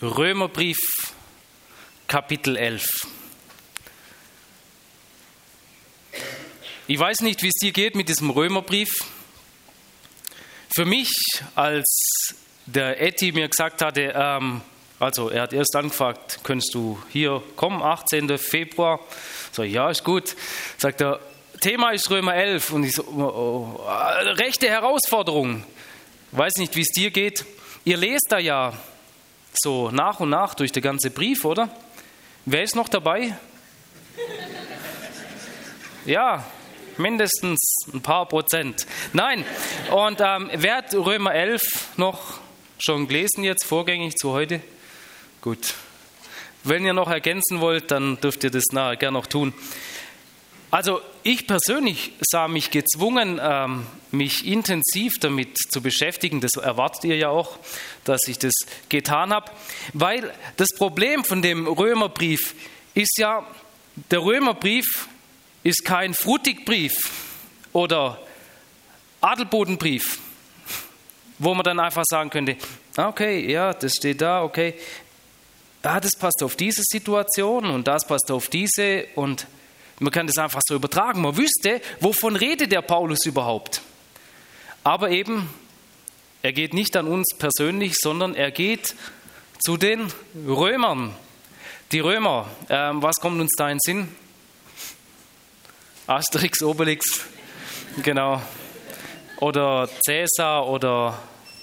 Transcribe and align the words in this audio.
Römerbrief 0.00 0.78
Kapitel 2.06 2.56
11. 2.56 2.86
Ich 6.86 6.96
weiß 6.96 7.22
nicht, 7.22 7.42
wie 7.42 7.48
es 7.48 7.58
dir 7.60 7.72
geht 7.72 7.96
mit 7.96 8.08
diesem 8.08 8.30
Römerbrief. 8.30 8.94
Für 10.72 10.84
mich, 10.84 11.10
als 11.56 12.32
der 12.66 13.02
Etty 13.02 13.32
mir 13.32 13.48
gesagt 13.48 13.82
hatte, 13.82 14.12
ähm, 14.14 14.60
also 15.00 15.30
er 15.30 15.42
hat 15.42 15.52
erst 15.52 15.74
angefragt, 15.74 16.40
könntest 16.44 16.72
du 16.74 17.02
hier 17.10 17.42
kommen, 17.56 17.82
18. 17.82 18.38
Februar? 18.38 19.00
So, 19.50 19.64
ja, 19.64 19.90
ist 19.90 20.04
gut. 20.04 20.36
Sagt 20.76 21.00
er, 21.00 21.18
Thema 21.60 21.90
ist 21.90 22.08
Römer 22.08 22.36
11 22.36 22.70
und 22.70 22.84
ich 22.84 22.92
so, 22.92 23.02
oh, 23.02 23.80
oh, 23.80 23.86
rechte 24.34 24.68
Herausforderung. 24.68 25.64
Weiß 26.30 26.52
nicht, 26.58 26.76
wie 26.76 26.82
es 26.82 26.90
dir 26.90 27.10
geht. 27.10 27.44
Ihr 27.84 27.96
lest 27.96 28.26
da 28.28 28.38
ja 28.38 28.78
so 29.60 29.90
nach 29.90 30.20
und 30.20 30.30
nach 30.30 30.54
durch 30.54 30.72
den 30.72 30.82
ganzen 30.82 31.12
Brief, 31.12 31.44
oder? 31.44 31.68
Wer 32.44 32.62
ist 32.62 32.76
noch 32.76 32.88
dabei? 32.88 33.36
Ja, 36.04 36.44
mindestens 36.96 37.58
ein 37.92 38.00
paar 38.00 38.26
Prozent. 38.26 38.86
Nein, 39.12 39.44
und 39.90 40.20
ähm, 40.20 40.50
wer 40.54 40.76
hat 40.76 40.94
Römer 40.94 41.34
11 41.34 41.98
noch 41.98 42.40
schon 42.78 43.08
gelesen 43.08 43.44
jetzt, 43.44 43.64
vorgängig 43.64 44.16
zu 44.16 44.32
heute? 44.32 44.60
Gut. 45.40 45.74
Wenn 46.64 46.84
ihr 46.84 46.92
noch 46.92 47.10
ergänzen 47.10 47.60
wollt, 47.60 47.90
dann 47.90 48.20
dürft 48.20 48.44
ihr 48.44 48.50
das 48.50 48.64
nachher 48.72 48.96
gerne 48.96 49.18
noch 49.18 49.26
tun. 49.26 49.54
Also 50.70 51.00
ich 51.28 51.46
persönlich 51.46 52.12
sah 52.22 52.48
mich 52.48 52.70
gezwungen, 52.70 53.38
ähm, 53.42 53.86
mich 54.12 54.46
intensiv 54.46 55.18
damit 55.20 55.58
zu 55.58 55.82
beschäftigen. 55.82 56.40
Das 56.40 56.52
erwartet 56.52 57.04
ihr 57.04 57.16
ja 57.16 57.28
auch, 57.28 57.58
dass 58.04 58.26
ich 58.28 58.38
das 58.38 58.54
getan 58.88 59.34
habe. 59.34 59.50
Weil 59.92 60.32
das 60.56 60.68
Problem 60.74 61.24
von 61.24 61.42
dem 61.42 61.66
Römerbrief 61.66 62.54
ist 62.94 63.18
ja, 63.18 63.46
der 64.10 64.20
Römerbrief 64.20 65.06
ist 65.64 65.84
kein 65.84 66.14
Frutigbrief 66.14 66.98
oder 67.74 68.18
Adelbodenbrief, 69.20 70.18
wo 71.38 71.52
man 71.52 71.62
dann 71.62 71.78
einfach 71.78 72.04
sagen 72.08 72.30
könnte, 72.30 72.56
okay, 72.96 73.50
ja, 73.52 73.74
das 73.74 73.92
steht 73.92 74.22
da, 74.22 74.42
okay, 74.42 74.74
ah, 75.82 76.00
das 76.00 76.12
passt 76.18 76.42
auf 76.42 76.56
diese 76.56 76.82
Situation 76.84 77.66
und 77.66 77.86
das 77.86 78.06
passt 78.06 78.30
auf 78.30 78.48
diese 78.48 79.08
und 79.14 79.46
man 80.00 80.12
kann 80.12 80.26
das 80.26 80.38
einfach 80.38 80.60
so 80.66 80.74
übertragen. 80.74 81.22
Man 81.22 81.36
wüsste, 81.36 81.80
wovon 82.00 82.36
redet 82.36 82.72
der 82.72 82.82
Paulus 82.82 83.24
überhaupt. 83.26 83.82
Aber 84.84 85.10
eben, 85.10 85.48
er 86.42 86.52
geht 86.52 86.72
nicht 86.72 86.96
an 86.96 87.08
uns 87.08 87.34
persönlich, 87.36 87.94
sondern 87.96 88.34
er 88.34 88.50
geht 88.50 88.94
zu 89.60 89.76
den 89.76 90.12
Römern. 90.46 91.14
Die 91.92 92.00
Römer, 92.00 92.46
äh, 92.68 92.90
was 92.94 93.16
kommt 93.16 93.40
uns 93.40 93.52
da 93.56 93.70
in 93.70 93.78
Sinn? 93.80 94.08
Asterix, 96.06 96.62
Obelix, 96.62 97.24
genau. 98.02 98.40
Oder 99.40 99.88
Cäsar 100.06 100.66
oder 100.66 101.18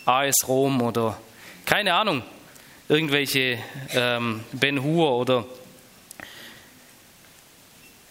AS 0.05 0.36
Rom 0.47 0.81
oder 0.81 1.17
keine 1.66 1.94
Ahnung, 1.94 2.22
irgendwelche 2.88 3.58
ähm, 3.94 4.44
Ben 4.52 4.83
Hur 4.83 5.11
oder 5.14 5.45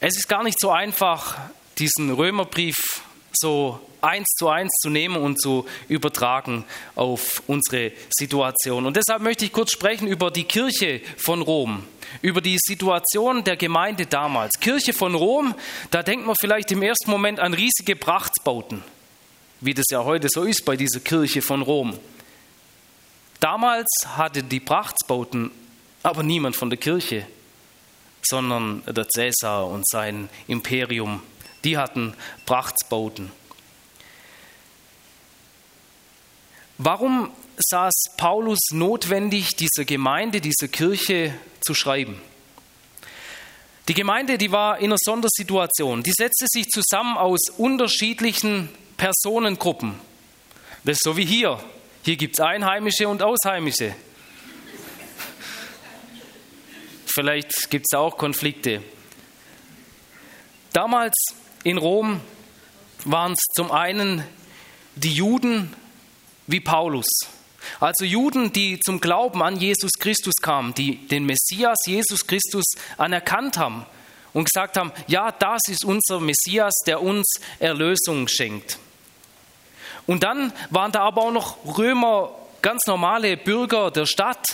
es 0.07 0.19
ist 0.19 0.29
gar 0.29 0.43
nicht 0.45 0.61
so 0.61 0.71
einfach, 0.71 1.39
diesen 1.79 2.13
Römerbrief 2.13 2.77
so 3.33 3.81
eins 4.03 4.29
zu 4.37 4.51
eins 4.51 4.71
zu 4.83 4.91
nehmen 4.91 5.17
und 5.17 5.41
zu 5.41 5.65
übertragen 5.89 6.67
auf 6.95 7.43
unsere 7.47 7.91
Situation. 8.11 8.85
Und 8.85 8.99
deshalb 8.99 9.23
möchte 9.23 9.47
ich 9.47 9.53
kurz 9.53 9.73
sprechen 9.73 10.07
über 10.07 10.31
die 10.31 10.45
Kirche 10.45 11.01
von 11.17 11.41
Rom, 11.41 11.85
über 12.21 12.43
die 12.43 12.59
Situation 12.61 13.45
der 13.45 13.57
Gemeinde 13.57 14.05
damals. 14.05 14.53
Kirche 14.61 14.93
von 14.93 15.15
Rom, 15.15 15.55
da 15.91 16.03
denkt 16.03 16.27
man 16.27 16.37
vielleicht 16.39 16.71
im 16.73 16.83
ersten 16.83 17.11
Moment 17.11 17.41
an 17.41 17.55
riesige 17.55 17.97
Prachtsbauten, 17.97 18.85
wie 19.63 19.73
das 19.73 19.87
ja 19.91 20.05
heute 20.05 20.29
so 20.29 20.43
ist 20.43 20.67
bei 20.67 20.77
dieser 20.77 21.01
Kirche 21.01 21.41
von 21.41 21.63
Rom. 21.63 21.99
Damals 23.41 23.89
hatte 24.19 24.43
die 24.43 24.61
Prachtsbauten 24.61 25.51
aber 26.03 26.23
niemand 26.23 26.57
von 26.57 26.69
der 26.69 26.79
Kirche 26.79 27.27
sondern 28.25 28.83
der 28.87 29.09
Cäsar 29.09 29.67
und 29.67 29.87
sein 29.89 30.29
Imperium. 30.47 31.23
Die 31.65 31.79
hatten 31.79 32.15
Prachtsbauten. 32.47 33.31
Warum 36.79 37.31
sah 37.57 37.89
es 37.89 38.17
Paulus 38.17 38.59
notwendig, 38.73 39.57
dieser 39.57 39.85
Gemeinde, 39.85 40.41
dieser 40.41 40.69
Kirche 40.69 41.35
zu 41.61 41.75
schreiben? 41.75 42.21
Die 43.87 43.95
Gemeinde, 43.95 44.39
die 44.39 44.51
war 44.51 44.79
in 44.79 44.87
einer 44.87 44.97
Sondersituation. 44.99 46.03
Die 46.03 46.13
setzte 46.17 46.47
sich 46.49 46.69
zusammen 46.69 47.17
aus 47.17 47.41
unterschiedlichen 47.59 48.71
Personengruppen. 48.97 49.95
Das 50.85 50.95
ist 50.95 51.05
so 51.05 51.17
wie 51.17 51.27
hier. 51.27 51.61
Hier 52.03 52.17
gibt 52.17 52.39
es 52.39 52.45
Einheimische 52.45 53.09
und 53.09 53.23
Ausheimische. 53.23 53.95
Vielleicht 57.15 57.71
gibt 57.71 57.87
es 57.89 57.97
auch 57.97 58.17
Konflikte. 58.17 58.83
Damals 60.73 61.15
in 61.63 61.79
Rom 61.79 62.21
waren 63.05 63.33
es 63.33 63.39
zum 63.55 63.71
einen 63.71 64.25
die 64.97 65.13
Juden 65.13 65.73
wie 66.49 66.59
Paulus. 66.59 67.07
Also 67.79 68.05
Juden, 68.05 68.53
die 68.53 68.81
zum 68.81 69.01
Glauben 69.01 69.43
an 69.43 69.57
Jesus 69.57 69.93
Christus 69.93 70.35
kamen, 70.43 70.75
die 70.75 71.07
den 71.07 71.25
Messias 71.25 71.79
Jesus 71.87 72.27
Christus 72.27 72.65
anerkannt 72.99 73.59
haben 73.59 73.87
und 74.33 74.47
gesagt 74.47 74.77
haben, 74.77 74.93
ja, 75.07 75.31
das 75.31 75.63
ist 75.69 75.85
unser 75.85 76.19
Messias, 76.19 76.75
der 76.85 77.01
uns 77.01 77.35
Erlösung 77.61 78.27
schenkt. 78.27 78.81
Und 80.07 80.25
dann 80.25 80.53
waren 80.71 80.91
da 80.91 81.03
aber 81.03 81.23
auch 81.23 81.31
noch 81.31 81.79
Römer, 81.79 82.33
ganz 82.61 82.87
normale 82.87 83.37
Bürger 83.37 83.93
der 83.93 84.07
Stadt, 84.07 84.45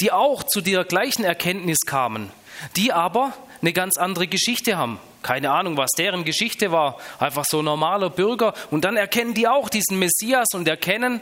die 0.00 0.12
auch 0.12 0.42
zu 0.42 0.60
der 0.60 0.84
gleichen 0.84 1.24
Erkenntnis 1.24 1.78
kamen, 1.86 2.30
die 2.76 2.92
aber 2.92 3.32
eine 3.60 3.72
ganz 3.72 3.96
andere 3.96 4.26
Geschichte 4.26 4.76
haben. 4.76 4.98
Keine 5.22 5.50
Ahnung, 5.50 5.76
was 5.76 5.90
deren 5.90 6.24
Geschichte 6.24 6.72
war. 6.72 6.98
Einfach 7.18 7.44
so 7.44 7.60
normaler 7.60 8.08
Bürger. 8.08 8.54
Und 8.70 8.84
dann 8.86 8.96
erkennen 8.96 9.34
die 9.34 9.48
auch 9.48 9.68
diesen 9.68 9.98
Messias 9.98 10.46
und 10.54 10.66
erkennen, 10.66 11.20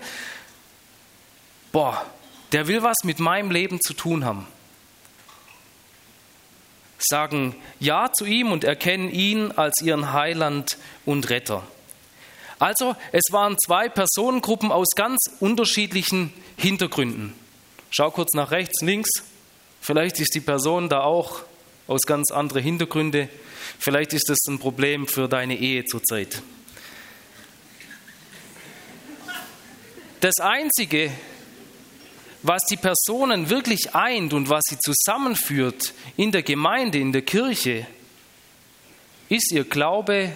boah, 1.72 2.04
der 2.52 2.68
will 2.68 2.82
was 2.82 2.98
mit 3.02 3.18
meinem 3.18 3.50
Leben 3.50 3.80
zu 3.80 3.94
tun 3.94 4.24
haben. 4.24 4.46
Sagen 6.98 7.54
Ja 7.80 8.12
zu 8.12 8.24
ihm 8.24 8.52
und 8.52 8.64
erkennen 8.64 9.10
ihn 9.10 9.52
als 9.52 9.80
ihren 9.82 10.12
Heiland 10.12 10.78
und 11.04 11.30
Retter. 11.30 11.62
Also, 12.58 12.96
es 13.12 13.22
waren 13.30 13.56
zwei 13.64 13.88
Personengruppen 13.88 14.72
aus 14.72 14.88
ganz 14.96 15.18
unterschiedlichen 15.38 16.32
Hintergründen. 16.56 17.34
Schau 17.90 18.10
kurz 18.10 18.34
nach 18.34 18.50
rechts, 18.50 18.82
links. 18.82 19.10
Vielleicht 19.80 20.20
ist 20.20 20.34
die 20.34 20.40
Person 20.40 20.88
da 20.88 21.02
auch 21.02 21.42
aus 21.86 22.02
ganz 22.02 22.30
anderen 22.30 22.62
Hintergründen. 22.62 23.28
Vielleicht 23.78 24.12
ist 24.12 24.28
das 24.28 24.38
ein 24.48 24.58
Problem 24.58 25.06
für 25.06 25.28
deine 25.28 25.56
Ehe 25.56 25.84
zurzeit. 25.84 26.42
Das 30.20 30.34
Einzige, 30.40 31.12
was 32.42 32.62
die 32.68 32.76
Personen 32.76 33.50
wirklich 33.50 33.94
eint 33.94 34.32
und 34.32 34.48
was 34.48 34.62
sie 34.68 34.78
zusammenführt 34.78 35.94
in 36.16 36.32
der 36.32 36.42
Gemeinde, 36.42 36.98
in 36.98 37.12
der 37.12 37.22
Kirche, 37.22 37.86
ist 39.28 39.52
ihr 39.52 39.64
Glaube 39.64 40.34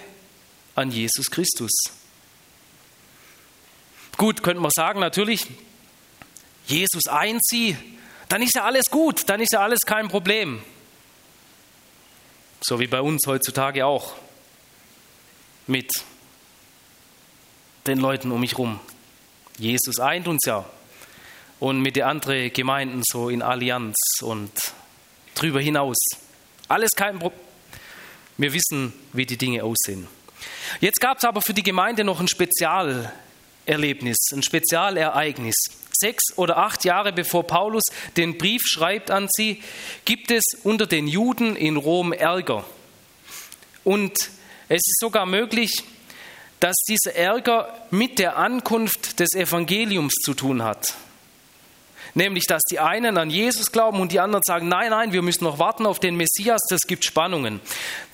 an 0.75 0.91
Jesus 0.91 1.31
Christus. 1.31 1.71
Gut, 4.17 4.43
könnte 4.43 4.61
man 4.61 4.71
sagen, 4.75 5.01
natürlich, 5.01 5.47
Jesus 6.67 7.07
einziehe, 7.09 7.77
dann 8.29 8.43
ist 8.43 8.55
ja 8.55 8.65
alles 8.65 8.87
gut, 8.87 9.29
dann 9.29 9.41
ist 9.41 9.53
ja 9.53 9.61
alles 9.61 9.81
kein 9.81 10.09
Problem. 10.09 10.63
So 12.63 12.79
wie 12.79 12.87
bei 12.87 13.01
uns 13.01 13.27
heutzutage 13.27 13.85
auch. 13.85 14.15
Mit 15.67 15.93
den 17.87 17.99
Leuten 17.99 18.31
um 18.31 18.41
mich 18.41 18.53
herum. 18.53 18.81
Jesus 19.59 19.99
eint 19.99 20.29
uns 20.29 20.41
ja. 20.47 20.65
Und 21.61 21.81
mit 21.81 21.97
den 21.97 22.05
anderen 22.05 22.53
Gemeinden 22.53 23.03
so 23.05 23.29
in 23.29 23.43
Allianz 23.43 23.97
und 24.23 24.51
drüber 25.35 25.61
hinaus. 25.61 25.99
Alles 26.69 26.91
kein 26.97 27.19
Problem. 27.19 27.41
Wir 28.39 28.53
wissen, 28.55 28.93
wie 29.13 29.27
die 29.27 29.37
Dinge 29.37 29.63
aussehen. 29.63 30.09
Jetzt 30.81 31.01
gab 31.01 31.19
es 31.19 31.25
aber 31.25 31.43
für 31.43 31.55
die 31.55 31.63
Gemeinde 31.63 32.03
noch 32.03 32.19
ein 32.19 32.29
Spezialerlebnis, 32.29 34.17
ein 34.33 34.43
Spezialereignis 34.43 35.57
sechs 36.03 36.37
oder 36.37 36.59
acht 36.59 36.85
Jahre 36.85 37.13
bevor 37.13 37.47
Paulus 37.47 37.85
den 38.17 38.37
Brief 38.37 38.63
schreibt 38.67 39.11
an 39.11 39.29
sie, 39.31 39.63
gibt 40.05 40.31
es 40.31 40.43
unter 40.65 40.87
den 40.87 41.07
Juden 41.07 41.57
in 41.57 41.77
Rom 41.77 42.13
Ärger. 42.13 42.65
Und 43.85 44.13
es 44.69 44.81
ist 44.87 45.01
sogar 45.01 45.27
möglich, 45.27 45.83
dass 46.61 46.77
dieser 46.89 47.17
Ärger 47.17 47.75
mit 47.91 48.19
der 48.19 48.37
Ankunft 48.37 49.19
des 49.19 49.33
Evangeliums 49.35 50.15
zu 50.25 50.35
tun 50.35 50.63
hat. 50.63 50.95
Nämlich, 52.15 52.45
dass 52.45 52.61
die 52.71 52.79
einen 52.79 53.17
an 53.17 53.31
Jesus 53.31 53.73
glauben 53.73 54.01
und 54.01 54.13
die 54.13 54.21
anderen 54.21 54.43
sagen, 54.47 54.69
nein, 54.69 54.91
nein, 54.91 55.13
wir 55.13 55.23
müssen 55.23 55.45
noch 55.45 55.59
warten 55.59 55.87
auf 55.87 55.99
den 55.99 56.17
Messias, 56.17 56.61
das 56.69 56.83
gibt 56.83 57.05
Spannungen. 57.05 57.61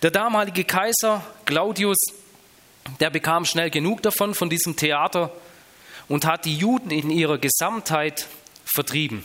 Der 0.03 0.11
damalige 0.11 0.65
Kaiser 0.65 1.23
Claudius, 1.45 1.99
der 3.01 3.11
bekam 3.11 3.45
schnell 3.45 3.71
genug 3.71 4.03
davon, 4.03 4.35
von 4.35 4.49
diesem 4.49 4.77
Theater 4.77 5.33
und 6.09 6.25
hat 6.25 6.45
die 6.45 6.57
Juden 6.57 6.91
in 6.91 7.11
ihrer 7.11 7.39
Gesamtheit 7.39 8.27
vertrieben. 8.65 9.23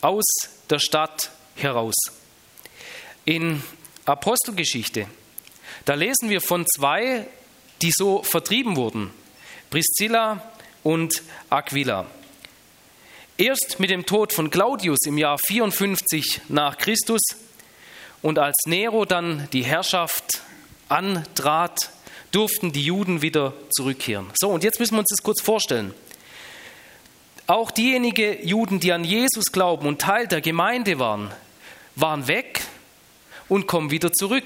Aus 0.00 0.24
der 0.70 0.78
Stadt 0.78 1.30
heraus. 1.56 1.94
In 3.24 3.62
Apostelgeschichte, 4.04 5.06
da 5.84 5.94
lesen 5.94 6.30
wir 6.30 6.40
von 6.40 6.66
zwei, 6.66 7.26
die 7.82 7.92
so 7.94 8.22
vertrieben 8.22 8.76
wurden. 8.76 9.10
Priscilla 9.70 10.52
und 10.82 11.22
Aquila. 11.50 12.06
Erst 13.36 13.78
mit 13.78 13.90
dem 13.90 14.04
Tod 14.04 14.32
von 14.32 14.50
Claudius 14.50 14.98
im 15.06 15.18
Jahr 15.18 15.38
54 15.46 16.40
nach 16.48 16.76
Christus 16.76 17.20
und 18.22 18.38
als 18.38 18.56
Nero 18.66 19.04
dann 19.04 19.48
die 19.52 19.64
Herrschaft 19.64 20.42
antrat, 20.88 21.90
durften 22.30 22.72
die 22.72 22.82
Juden 22.82 23.22
wieder 23.22 23.54
zurückkehren. 23.70 24.26
So, 24.38 24.50
und 24.50 24.64
jetzt 24.64 24.80
müssen 24.80 24.94
wir 24.94 25.00
uns 25.00 25.10
das 25.10 25.22
kurz 25.22 25.40
vorstellen. 25.40 25.94
Auch 27.46 27.70
diejenigen 27.70 28.46
Juden, 28.46 28.78
die 28.80 28.92
an 28.92 29.04
Jesus 29.04 29.52
glauben 29.52 29.86
und 29.86 30.00
Teil 30.00 30.26
der 30.26 30.40
Gemeinde 30.40 30.98
waren, 30.98 31.32
waren 31.96 32.28
weg 32.28 32.62
und 33.48 33.66
kommen 33.66 33.90
wieder 33.90 34.12
zurück. 34.12 34.44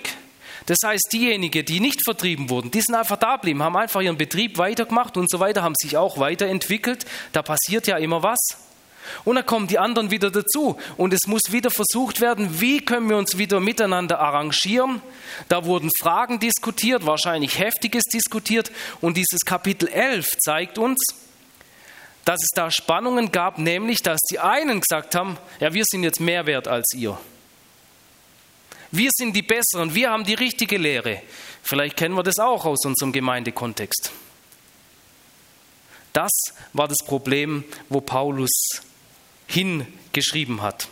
Das 0.67 0.79
heißt, 0.85 1.09
diejenigen, 1.13 1.65
die 1.65 1.81
nicht 1.81 2.01
vertrieben 2.05 2.49
wurden, 2.49 2.71
die 2.71 2.81
sind 2.81 2.95
einfach 2.95 3.17
da 3.17 3.37
geblieben, 3.37 3.63
haben 3.63 3.77
einfach 3.77 4.01
ihren 4.01 4.17
Betrieb 4.17 4.59
weitergemacht 4.59 5.17
und 5.17 5.29
so 5.29 5.41
weiter, 5.41 5.63
haben 5.63 5.75
sich 5.77 5.97
auch 5.97 6.19
weiterentwickelt. 6.19 7.05
Da 7.33 7.43
passiert 7.43 7.89
ja 7.89 7.97
immer 7.97 8.23
was. 8.23 8.39
Und 9.25 9.37
dann 9.37 9.47
kommen 9.47 9.67
die 9.67 9.79
anderen 9.79 10.11
wieder 10.11 10.31
dazu. 10.31 10.77
Und 10.97 11.13
es 11.13 11.27
muss 11.27 11.43
wieder 11.51 11.71
versucht 11.71 12.21
werden, 12.21 12.61
wie 12.61 12.85
können 12.85 13.09
wir 13.09 13.17
uns 13.17 13.39
wieder 13.39 13.61
miteinander 13.61 14.21
arrangieren. 14.21 15.03
Da 15.49 15.65
wurden 15.65 15.91
Fragen 16.01 16.39
diskutiert, 16.39 17.07
wahrscheinlich 17.07 17.59
heftiges 17.59 18.05
diskutiert. 18.05 18.71
Und 19.01 19.17
dieses 19.17 19.41
Kapitel 19.45 19.89
11 19.89 20.39
zeigt 20.39 20.79
uns, 20.79 21.01
dass 22.25 22.41
es 22.43 22.51
da 22.55 22.71
Spannungen 22.71 23.33
gab, 23.33 23.59
nämlich 23.59 23.99
dass 23.99 24.21
die 24.31 24.39
einen 24.39 24.81
gesagt 24.81 25.15
haben, 25.15 25.39
ja, 25.61 25.75
wir 25.75 25.85
sind 25.87 26.05
jetzt 26.05 26.21
mehr 26.21 26.47
wert 26.47 26.69
als 26.69 26.93
ihr. 26.95 27.19
Wir 28.91 29.09
sind 29.15 29.35
die 29.35 29.43
Besseren, 29.43 29.95
wir 29.95 30.11
haben 30.11 30.25
die 30.25 30.35
richtige 30.35 30.77
Lehre. 30.77 31.23
Vielleicht 31.63 31.97
kennen 31.97 32.15
wir 32.15 32.23
das 32.23 32.39
auch 32.39 32.67
aus 32.67 32.85
unserem 32.85 33.13
Gemeindekontext. 33.13 34.13
Das 36.13 36.31
war 36.75 36.89
das 36.89 36.99
Problem, 37.07 37.65
wo 37.89 38.01
Paulus 38.01 38.51
hingeschrieben 39.47 40.63
hat. 40.63 40.89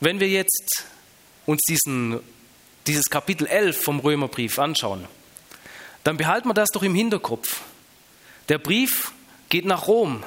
Wenn 0.00 0.20
wir 0.20 0.28
jetzt 0.28 0.84
uns 1.46 1.60
diesen, 1.68 2.20
dieses 2.86 3.06
Kapitel 3.06 3.46
11 3.46 3.82
vom 3.82 4.00
Römerbrief 4.00 4.58
anschauen, 4.58 5.06
dann 6.04 6.16
behalten 6.16 6.48
wir 6.48 6.54
das 6.54 6.68
doch 6.72 6.82
im 6.82 6.94
Hinterkopf. 6.94 7.62
Der 8.48 8.58
Brief 8.58 9.12
geht 9.48 9.64
nach 9.64 9.88
Rom, 9.88 10.22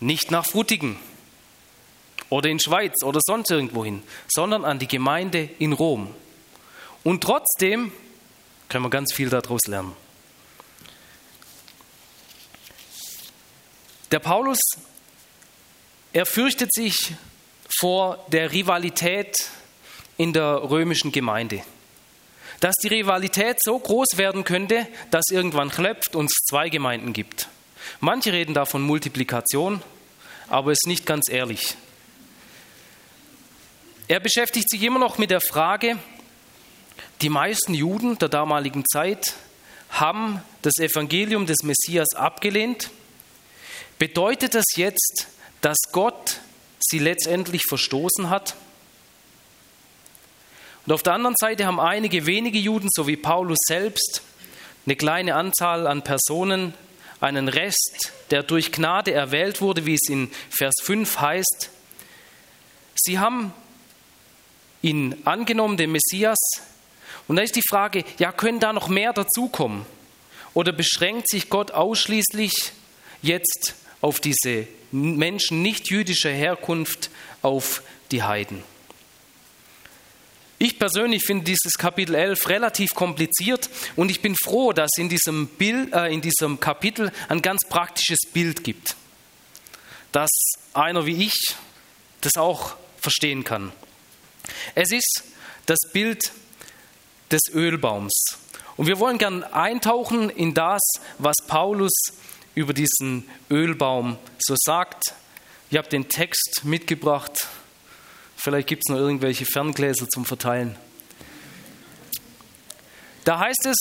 nicht 0.00 0.30
nach 0.30 0.44
Frutigen 0.44 0.98
oder 2.30 2.50
in 2.50 2.58
Schweiz 2.58 3.02
oder 3.04 3.20
sonst 3.24 3.50
irgendwo 3.50 3.84
hin, 3.84 4.02
sondern 4.28 4.64
an 4.64 4.78
die 4.78 4.88
Gemeinde 4.88 5.48
in 5.58 5.72
Rom. 5.72 6.14
Und 7.04 7.22
trotzdem 7.22 7.92
können 8.68 8.84
wir 8.84 8.90
ganz 8.90 9.12
viel 9.14 9.30
daraus 9.30 9.62
lernen. 9.66 9.94
Der 14.10 14.20
Paulus, 14.20 14.58
er 16.14 16.24
fürchtet 16.24 16.72
sich 16.72 17.12
vor 17.78 18.24
der 18.32 18.52
Rivalität 18.52 19.36
in 20.16 20.32
der 20.32 20.70
römischen 20.70 21.12
Gemeinde. 21.12 21.62
Dass 22.60 22.74
die 22.82 22.88
Rivalität 22.88 23.58
so 23.62 23.78
groß 23.78 24.16
werden 24.16 24.44
könnte, 24.44 24.88
dass 25.10 25.26
irgendwann 25.30 25.70
klopft 25.70 26.16
und 26.16 26.26
es 26.26 26.44
zwei 26.48 26.70
Gemeinden 26.70 27.12
gibt. 27.12 27.48
Manche 28.00 28.32
reden 28.32 28.54
da 28.54 28.64
von 28.64 28.80
Multiplikation, 28.82 29.82
aber 30.48 30.72
es 30.72 30.78
ist 30.82 30.88
nicht 30.88 31.04
ganz 31.04 31.28
ehrlich. 31.30 31.76
Er 34.08 34.20
beschäftigt 34.20 34.70
sich 34.70 34.82
immer 34.82 34.98
noch 34.98 35.18
mit 35.18 35.30
der 35.30 35.42
Frage, 35.42 35.98
die 37.20 37.28
meisten 37.28 37.74
Juden 37.74 38.16
der 38.18 38.30
damaligen 38.30 38.84
Zeit 38.90 39.34
haben 39.90 40.42
das 40.62 40.78
Evangelium 40.78 41.44
des 41.46 41.62
Messias 41.62 42.14
abgelehnt 42.14 42.90
Bedeutet 43.98 44.54
das 44.54 44.64
jetzt, 44.76 45.26
dass 45.60 45.76
Gott 45.92 46.40
sie 46.80 46.98
letztendlich 46.98 47.62
verstoßen 47.68 48.30
hat? 48.30 48.54
Und 50.86 50.92
auf 50.92 51.02
der 51.02 51.14
anderen 51.14 51.34
Seite 51.38 51.66
haben 51.66 51.80
einige 51.80 52.24
wenige 52.24 52.58
Juden, 52.58 52.88
so 52.90 53.06
wie 53.06 53.16
Paulus 53.16 53.58
selbst, 53.66 54.22
eine 54.86 54.96
kleine 54.96 55.34
Anzahl 55.34 55.86
an 55.86 56.02
Personen, 56.02 56.72
einen 57.20 57.48
Rest, 57.48 58.12
der 58.30 58.42
durch 58.42 58.72
Gnade 58.72 59.12
erwählt 59.12 59.60
wurde, 59.60 59.84
wie 59.84 59.94
es 59.94 60.08
in 60.08 60.30
Vers 60.48 60.74
5 60.82 61.20
heißt. 61.20 61.70
Sie 62.94 63.18
haben 63.18 63.52
ihn 64.80 65.20
angenommen, 65.24 65.76
den 65.76 65.92
Messias. 65.92 66.38
Und 67.26 67.36
da 67.36 67.42
ist 67.42 67.56
die 67.56 67.66
Frage, 67.68 68.04
ja, 68.18 68.32
können 68.32 68.60
da 68.60 68.72
noch 68.72 68.88
mehr 68.88 69.12
dazukommen? 69.12 69.84
Oder 70.54 70.72
beschränkt 70.72 71.28
sich 71.28 71.50
Gott 71.50 71.72
ausschließlich 71.72 72.52
jetzt 73.20 73.74
auf 74.00 74.20
diese 74.20 74.66
Menschen 74.90 75.62
nicht 75.62 75.90
jüdischer 75.90 76.30
Herkunft, 76.30 77.10
auf 77.42 77.82
die 78.10 78.22
Heiden. 78.22 78.62
Ich 80.60 80.78
persönlich 80.78 81.22
finde 81.24 81.44
dieses 81.44 81.74
Kapitel 81.74 82.16
11 82.16 82.48
relativ 82.48 82.94
kompliziert 82.94 83.70
und 83.94 84.10
ich 84.10 84.20
bin 84.20 84.34
froh, 84.34 84.72
dass 84.72 84.90
in 84.96 85.08
diesem, 85.08 85.46
Bild, 85.46 85.92
äh, 85.92 86.08
in 86.08 86.20
diesem 86.20 86.58
Kapitel 86.58 87.12
ein 87.28 87.42
ganz 87.42 87.60
praktisches 87.68 88.18
Bild 88.32 88.64
gibt, 88.64 88.96
dass 90.10 90.30
einer 90.74 91.06
wie 91.06 91.26
ich 91.26 91.54
das 92.22 92.36
auch 92.36 92.74
verstehen 93.00 93.44
kann. 93.44 93.70
Es 94.74 94.90
ist 94.90 95.22
das 95.66 95.78
Bild 95.92 96.32
des 97.30 97.42
Ölbaums. 97.52 98.14
Und 98.76 98.86
wir 98.86 98.98
wollen 98.98 99.18
gern 99.18 99.44
eintauchen 99.44 100.30
in 100.30 100.54
das, 100.54 100.80
was 101.18 101.36
Paulus 101.46 101.92
über 102.58 102.74
diesen 102.74 103.24
Ölbaum 103.50 104.18
so 104.40 104.56
sagt. 104.58 105.14
Ich 105.70 105.78
habe 105.78 105.88
den 105.88 106.08
Text 106.08 106.62
mitgebracht. 106.64 107.46
Vielleicht 108.36 108.66
gibt 108.66 108.82
es 108.84 108.90
noch 108.90 108.98
irgendwelche 108.98 109.46
Ferngläser 109.46 110.08
zum 110.08 110.24
Verteilen. 110.24 110.76
Da 113.24 113.38
heißt 113.38 113.64
es 113.66 113.76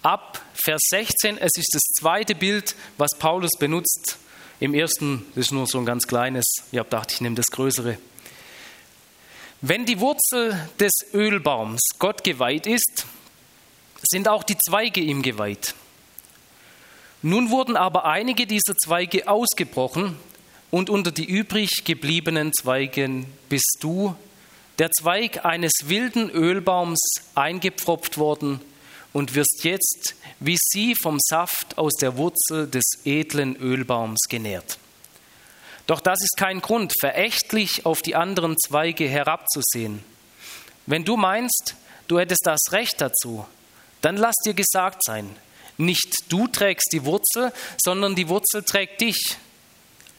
ab 0.00 0.40
Vers 0.54 0.80
16, 0.88 1.36
es 1.36 1.50
ist 1.58 1.74
das 1.74 1.82
zweite 2.00 2.34
Bild, 2.34 2.74
was 2.96 3.10
Paulus 3.18 3.50
benutzt. 3.58 4.16
Im 4.60 4.72
ersten 4.72 5.26
ist 5.34 5.52
nur 5.52 5.66
so 5.66 5.76
ein 5.78 5.84
ganz 5.84 6.06
kleines. 6.06 6.44
Ich 6.72 6.78
habe 6.78 6.88
gedacht, 6.88 7.12
ich 7.12 7.20
nehme 7.20 7.34
das 7.34 7.48
größere. 7.48 7.98
Wenn 9.60 9.84
die 9.84 10.00
Wurzel 10.00 10.70
des 10.80 10.92
Ölbaums 11.12 11.82
Gott 11.98 12.24
geweiht 12.24 12.66
ist, 12.66 13.04
sind 14.08 14.26
auch 14.26 14.42
die 14.42 14.56
Zweige 14.56 15.00
ihm 15.00 15.20
geweiht. 15.20 15.74
Nun 17.26 17.48
wurden 17.48 17.74
aber 17.74 18.04
einige 18.04 18.46
dieser 18.46 18.76
Zweige 18.76 19.28
ausgebrochen 19.28 20.18
und 20.70 20.90
unter 20.90 21.10
die 21.10 21.24
übrig 21.24 21.84
gebliebenen 21.86 22.52
Zweigen 22.52 23.24
bist 23.48 23.78
du, 23.80 24.14
der 24.78 24.90
Zweig 24.90 25.42
eines 25.42 25.72
wilden 25.84 26.28
Ölbaums, 26.28 27.00
eingepfropft 27.34 28.18
worden 28.18 28.60
und 29.14 29.34
wirst 29.34 29.64
jetzt 29.64 30.16
wie 30.38 30.58
sie 30.60 30.94
vom 31.00 31.16
Saft 31.18 31.78
aus 31.78 31.94
der 31.94 32.18
Wurzel 32.18 32.68
des 32.68 32.84
edlen 33.06 33.56
Ölbaums 33.56 34.20
genährt. 34.28 34.76
Doch 35.86 36.00
das 36.00 36.20
ist 36.20 36.36
kein 36.36 36.60
Grund, 36.60 36.92
verächtlich 37.00 37.86
auf 37.86 38.02
die 38.02 38.16
anderen 38.16 38.58
Zweige 38.58 39.08
herabzusehen. 39.08 40.04
Wenn 40.84 41.06
du 41.06 41.16
meinst, 41.16 41.74
du 42.06 42.18
hättest 42.18 42.42
das 42.44 42.60
Recht 42.72 43.00
dazu, 43.00 43.46
dann 44.02 44.18
lass 44.18 44.34
dir 44.44 44.52
gesagt 44.52 45.02
sein, 45.02 45.34
nicht 45.76 46.24
du 46.28 46.46
trägst 46.46 46.92
die 46.92 47.04
Wurzel, 47.04 47.52
sondern 47.82 48.14
die 48.14 48.28
Wurzel 48.28 48.62
trägt 48.62 49.00
dich. 49.00 49.36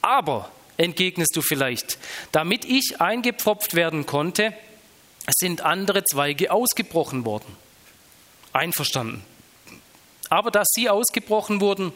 Aber, 0.01 0.51
entgegnest 0.77 1.35
du 1.35 1.41
vielleicht, 1.41 1.97
damit 2.31 2.65
ich 2.65 2.99
eingepfropft 2.99 3.75
werden 3.75 4.05
konnte, 4.05 4.53
sind 5.33 5.61
andere 5.61 6.03
Zweige 6.03 6.51
ausgebrochen 6.51 7.25
worden. 7.25 7.55
Einverstanden. 8.53 9.23
Aber 10.29 10.51
dass 10.51 10.67
sie 10.71 10.89
ausgebrochen 10.89 11.61
wurden, 11.61 11.91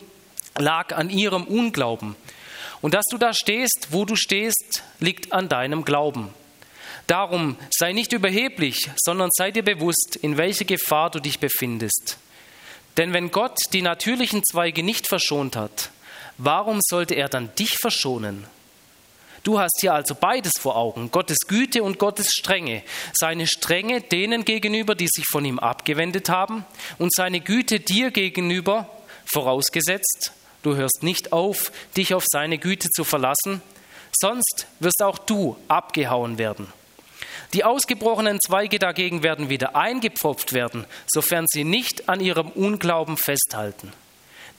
lag 0.57 0.95
an 0.95 1.09
ihrem 1.09 1.43
Unglauben. 1.43 2.15
Und 2.81 2.93
dass 2.93 3.05
du 3.11 3.17
da 3.17 3.33
stehst, 3.33 3.89
wo 3.91 4.05
du 4.05 4.15
stehst, 4.15 4.83
liegt 4.99 5.33
an 5.33 5.49
deinem 5.49 5.83
Glauben. 5.83 6.29
Darum 7.07 7.57
sei 7.71 7.91
nicht 7.91 8.13
überheblich, 8.13 8.89
sondern 8.97 9.29
sei 9.33 9.51
dir 9.51 9.63
bewusst, 9.63 10.17
in 10.21 10.37
welcher 10.37 10.65
Gefahr 10.65 11.09
du 11.09 11.19
dich 11.19 11.39
befindest. 11.39 12.17
Denn 12.99 13.13
wenn 13.13 13.31
Gott 13.31 13.57
die 13.71 13.81
natürlichen 13.81 14.43
Zweige 14.43 14.83
nicht 14.83 15.07
verschont 15.07 15.55
hat, 15.55 15.89
warum 16.37 16.81
sollte 16.83 17.15
er 17.15 17.29
dann 17.29 17.55
dich 17.55 17.77
verschonen? 17.77 18.45
Du 19.43 19.57
hast 19.57 19.77
hier 19.79 19.93
also 19.93 20.15
beides 20.15 20.51
vor 20.59 20.75
Augen, 20.75 21.09
Gottes 21.09 21.37
Güte 21.47 21.81
und 21.81 21.97
Gottes 21.97 22.27
Strenge. 22.33 22.83
Seine 23.13 23.47
Strenge 23.47 24.01
denen 24.01 24.43
gegenüber, 24.43 24.95
die 24.95 25.07
sich 25.09 25.23
von 25.31 25.45
ihm 25.45 25.59
abgewendet 25.59 26.27
haben, 26.27 26.65
und 26.97 27.13
seine 27.13 27.39
Güte 27.39 27.79
dir 27.79 28.11
gegenüber, 28.11 28.89
vorausgesetzt, 29.31 30.33
du 30.61 30.75
hörst 30.75 31.01
nicht 31.01 31.31
auf, 31.31 31.71
dich 31.95 32.13
auf 32.13 32.25
seine 32.27 32.57
Güte 32.57 32.89
zu 32.89 33.05
verlassen, 33.05 33.61
sonst 34.11 34.67
wirst 34.81 35.01
auch 35.01 35.19
du 35.19 35.55
abgehauen 35.69 36.37
werden. 36.37 36.67
Die 37.53 37.63
ausgebrochenen 37.63 38.39
Zweige 38.39 38.77
dagegen 38.77 39.23
werden 39.23 39.49
wieder 39.49 39.75
eingepfropft 39.75 40.53
werden, 40.53 40.85
sofern 41.07 41.45
sie 41.47 41.63
nicht 41.63 42.07
an 42.07 42.19
ihrem 42.19 42.49
Unglauben 42.49 43.17
festhalten. 43.17 43.91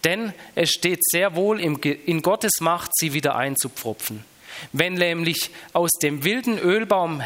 Denn 0.04 0.32
es 0.54 0.70
steht 0.70 1.00
sehr 1.02 1.36
wohl 1.36 1.60
in 1.60 2.22
Gottes 2.22 2.60
Macht, 2.60 2.90
sie 2.94 3.12
wieder 3.12 3.36
einzupfropfen. 3.36 4.24
Wenn 4.72 4.94
nämlich 4.94 5.50
aus 5.72 5.90
dem 6.02 6.24
wilden 6.24 6.58
Ölbaum 6.58 7.22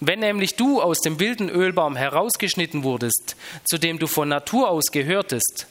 wenn 0.00 0.18
nämlich 0.18 0.56
du 0.56 0.82
aus 0.82 1.00
dem 1.00 1.18
wilden 1.18 1.48
Ölbaum 1.48 1.96
herausgeschnitten 1.96 2.82
wurdest, 2.82 3.36
zu 3.64 3.78
dem 3.78 3.98
du 3.98 4.06
von 4.06 4.28
Natur 4.28 4.68
aus 4.68 4.90
gehörtest, 4.92 5.66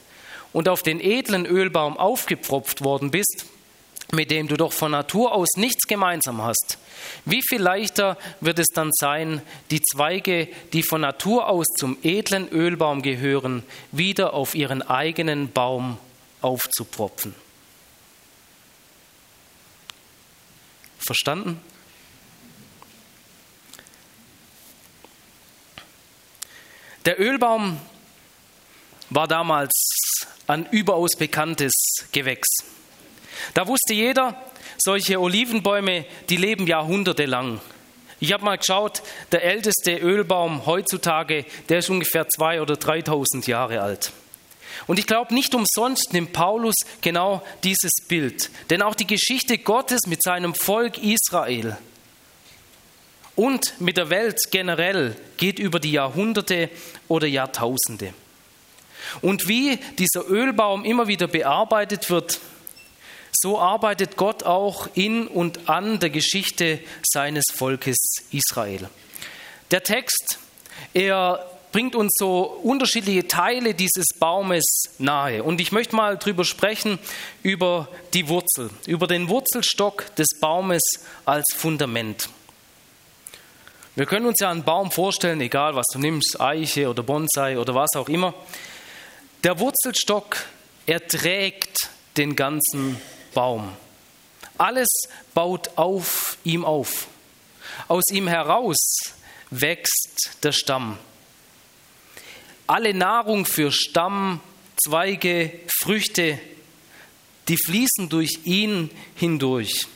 und 0.54 0.68
auf 0.68 0.82
den 0.82 1.00
edlen 1.00 1.46
Ölbaum 1.46 1.98
aufgepfropft 1.98 2.82
worden 2.82 3.10
bist, 3.10 3.44
mit 4.14 4.30
dem 4.30 4.48
du 4.48 4.56
doch 4.56 4.72
von 4.72 4.92
Natur 4.92 5.32
aus 5.32 5.48
nichts 5.56 5.86
gemeinsam 5.86 6.42
hast, 6.42 6.78
wie 7.24 7.42
viel 7.42 7.60
leichter 7.60 8.16
wird 8.40 8.58
es 8.58 8.68
dann 8.68 8.90
sein, 8.92 9.42
die 9.70 9.82
Zweige, 9.82 10.48
die 10.72 10.82
von 10.82 11.00
Natur 11.00 11.48
aus 11.48 11.66
zum 11.78 11.98
edlen 12.02 12.48
Ölbaum 12.48 13.02
gehören, 13.02 13.62
wieder 13.92 14.34
auf 14.34 14.54
ihren 14.54 14.82
eigenen 14.82 15.52
Baum 15.52 15.98
aufzupropfen? 16.40 17.34
Verstanden? 20.98 21.60
Der 27.04 27.20
Ölbaum 27.20 27.78
war 29.10 29.28
damals 29.28 29.70
ein 30.46 30.66
überaus 30.70 31.10
bekanntes 31.18 31.72
Gewächs. 32.12 32.73
Da 33.54 33.66
wusste 33.66 33.94
jeder, 33.94 34.40
solche 34.78 35.20
Olivenbäume, 35.20 36.04
die 36.28 36.36
leben 36.36 36.66
jahrhundertelang. 36.66 37.60
Ich 38.20 38.32
habe 38.32 38.44
mal 38.44 38.56
geschaut, 38.56 39.02
der 39.32 39.44
älteste 39.44 39.96
Ölbaum 39.96 40.66
heutzutage, 40.66 41.44
der 41.68 41.78
ist 41.78 41.90
ungefähr 41.90 42.26
2.000 42.26 42.62
oder 42.62 42.74
3.000 42.74 43.48
Jahre 43.48 43.82
alt. 43.82 44.12
Und 44.86 44.98
ich 44.98 45.06
glaube, 45.06 45.34
nicht 45.34 45.54
umsonst 45.54 46.12
nimmt 46.12 46.32
Paulus 46.32 46.74
genau 47.00 47.42
dieses 47.62 47.92
Bild. 48.08 48.50
Denn 48.70 48.82
auch 48.82 48.94
die 48.94 49.06
Geschichte 49.06 49.58
Gottes 49.58 50.00
mit 50.06 50.22
seinem 50.22 50.54
Volk 50.54 50.98
Israel 50.98 51.76
und 53.36 53.80
mit 53.80 53.96
der 53.96 54.10
Welt 54.10 54.38
generell 54.50 55.16
geht 55.36 55.58
über 55.58 55.80
die 55.80 55.92
Jahrhunderte 55.92 56.70
oder 57.08 57.26
Jahrtausende. 57.26 58.14
Und 59.20 59.48
wie 59.48 59.78
dieser 59.98 60.28
Ölbaum 60.28 60.84
immer 60.84 61.08
wieder 61.08 61.26
bearbeitet 61.26 62.10
wird, 62.10 62.40
so 63.44 63.58
arbeitet 63.58 64.16
Gott 64.16 64.42
auch 64.44 64.88
in 64.94 65.26
und 65.26 65.68
an 65.68 66.00
der 66.00 66.08
Geschichte 66.08 66.80
seines 67.02 67.44
Volkes 67.54 67.98
Israel. 68.32 68.88
Der 69.70 69.82
Text, 69.82 70.38
er 70.94 71.44
bringt 71.70 71.94
uns 71.94 72.10
so 72.16 72.40
unterschiedliche 72.62 73.28
Teile 73.28 73.74
dieses 73.74 74.06
Baumes 74.18 74.64
nahe. 74.96 75.42
Und 75.42 75.60
ich 75.60 75.72
möchte 75.72 75.94
mal 75.94 76.16
drüber 76.16 76.46
sprechen, 76.46 76.98
über 77.42 77.86
die 78.14 78.28
Wurzel, 78.28 78.70
über 78.86 79.06
den 79.06 79.28
Wurzelstock 79.28 80.16
des 80.16 80.40
Baumes 80.40 80.82
als 81.26 81.44
Fundament. 81.54 82.30
Wir 83.94 84.06
können 84.06 84.24
uns 84.24 84.40
ja 84.40 84.50
einen 84.50 84.64
Baum 84.64 84.90
vorstellen, 84.90 85.42
egal 85.42 85.76
was 85.76 85.88
du 85.92 85.98
nimmst, 85.98 86.40
Eiche 86.40 86.88
oder 86.88 87.02
Bonsai 87.02 87.58
oder 87.58 87.74
was 87.74 87.90
auch 87.94 88.08
immer. 88.08 88.32
Der 89.42 89.58
Wurzelstock, 89.58 90.38
er 90.86 91.06
trägt 91.06 91.90
den 92.16 92.36
ganzen 92.36 92.96
Baum. 93.34 93.76
Alles 94.56 94.88
baut 95.34 95.70
auf 95.76 96.38
ihm 96.44 96.64
auf. 96.64 97.08
Aus 97.88 98.04
ihm 98.10 98.28
heraus 98.28 98.76
wächst 99.50 100.38
der 100.42 100.52
Stamm. 100.52 100.98
Alle 102.66 102.94
Nahrung 102.94 103.44
für 103.44 103.72
Stamm, 103.72 104.40
Zweige, 104.82 105.52
Früchte, 105.80 106.38
die 107.48 107.56
fließen 107.56 108.08
durch 108.08 108.40
ihn 108.44 108.90
hindurch. 109.16 109.86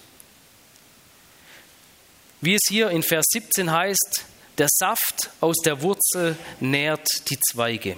Wie 2.40 2.54
es 2.54 2.62
hier 2.68 2.90
in 2.90 3.02
Vers 3.02 3.26
17 3.30 3.71
heißt, 3.71 4.25
der 4.59 4.68
Saft 4.71 5.30
aus 5.40 5.57
der 5.64 5.83
Wurzel 5.83 6.37
nährt 6.61 7.30
die 7.30 7.38
Zweige. 7.38 7.97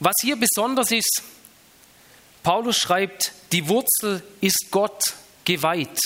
Was 0.00 0.14
hier 0.20 0.36
besonders 0.36 0.90
ist, 0.90 1.22
Paulus 2.46 2.76
schreibt, 2.76 3.32
die 3.50 3.68
Wurzel 3.68 4.22
ist 4.40 4.68
Gott 4.70 5.14
geweiht. 5.44 5.98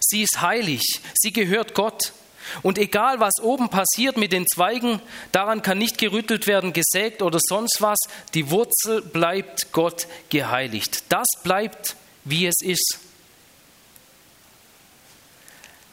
Sie 0.00 0.22
ist 0.22 0.40
heilig, 0.40 0.80
sie 1.12 1.30
gehört 1.30 1.74
Gott. 1.74 2.14
Und 2.62 2.78
egal, 2.78 3.20
was 3.20 3.34
oben 3.42 3.68
passiert 3.68 4.16
mit 4.16 4.32
den 4.32 4.46
Zweigen, 4.46 5.02
daran 5.30 5.60
kann 5.60 5.76
nicht 5.76 5.98
gerüttelt 5.98 6.46
werden, 6.46 6.72
gesägt 6.72 7.20
oder 7.20 7.38
sonst 7.38 7.82
was. 7.82 7.98
Die 8.32 8.50
Wurzel 8.50 9.02
bleibt 9.02 9.70
Gott 9.72 10.06
geheiligt. 10.30 11.04
Das 11.10 11.26
bleibt, 11.42 11.96
wie 12.24 12.46
es 12.46 12.62
ist. 12.62 13.00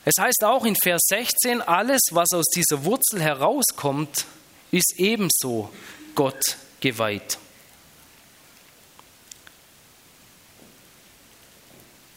Es 0.06 0.14
heißt 0.18 0.46
auch 0.46 0.64
in 0.64 0.78
Vers 0.78 1.02
16, 1.10 1.62
alles, 1.62 2.00
was 2.12 2.30
aus 2.34 2.46
dieser 2.56 2.86
Wurzel 2.86 3.22
herauskommt, 3.22 4.24
ist 4.72 4.94
ebenso 5.00 5.70
Gott 6.16 6.56
geweiht. 6.80 7.40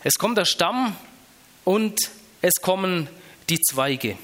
Es 0.04 0.14
kommt 0.14 0.38
der 0.38 0.44
Stamm 0.44 0.96
und 1.64 1.98
es 2.40 2.54
kommen 2.62 3.08
die 3.48 3.60
Zweige. 3.60 4.16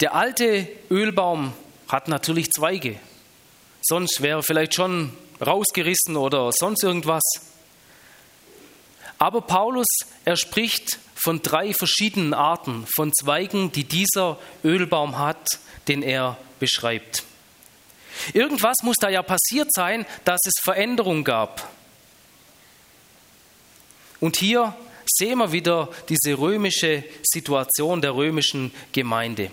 Der 0.00 0.14
alte 0.14 0.68
Ölbaum 0.90 1.52
hat 1.88 2.08
natürlich 2.08 2.50
Zweige, 2.50 2.98
sonst 3.82 4.22
wäre 4.22 4.38
er 4.38 4.42
vielleicht 4.42 4.74
schon 4.74 5.12
rausgerissen 5.44 6.16
oder 6.16 6.50
sonst 6.52 6.84
irgendwas. 6.84 7.22
Aber 9.18 9.42
Paulus, 9.42 9.88
er 10.24 10.36
spricht 10.36 10.98
von 11.14 11.42
drei 11.42 11.74
verschiedenen 11.74 12.32
Arten 12.32 12.86
von 12.94 13.12
Zweigen, 13.12 13.72
die 13.72 13.84
dieser 13.84 14.38
Ölbaum 14.64 15.18
hat, 15.18 15.58
den 15.88 16.02
er 16.02 16.38
beschreibt. 16.60 17.24
Irgendwas 18.32 18.76
muss 18.82 18.96
da 19.00 19.08
ja 19.10 19.22
passiert 19.22 19.72
sein, 19.72 20.06
dass 20.24 20.40
es 20.46 20.54
Veränderung 20.62 21.24
gab. 21.24 21.68
Und 24.20 24.36
hier 24.36 24.76
sehen 25.06 25.38
wir 25.38 25.52
wieder 25.52 25.88
diese 26.08 26.38
römische 26.38 27.04
Situation 27.22 28.00
der 28.00 28.14
römischen 28.14 28.72
Gemeinde. 28.92 29.50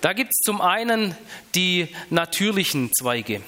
Da 0.00 0.12
gibt 0.12 0.30
es 0.32 0.38
zum 0.44 0.60
einen 0.60 1.16
die 1.54 1.88
natürlichen 2.10 2.90
Zweige. 2.96 3.42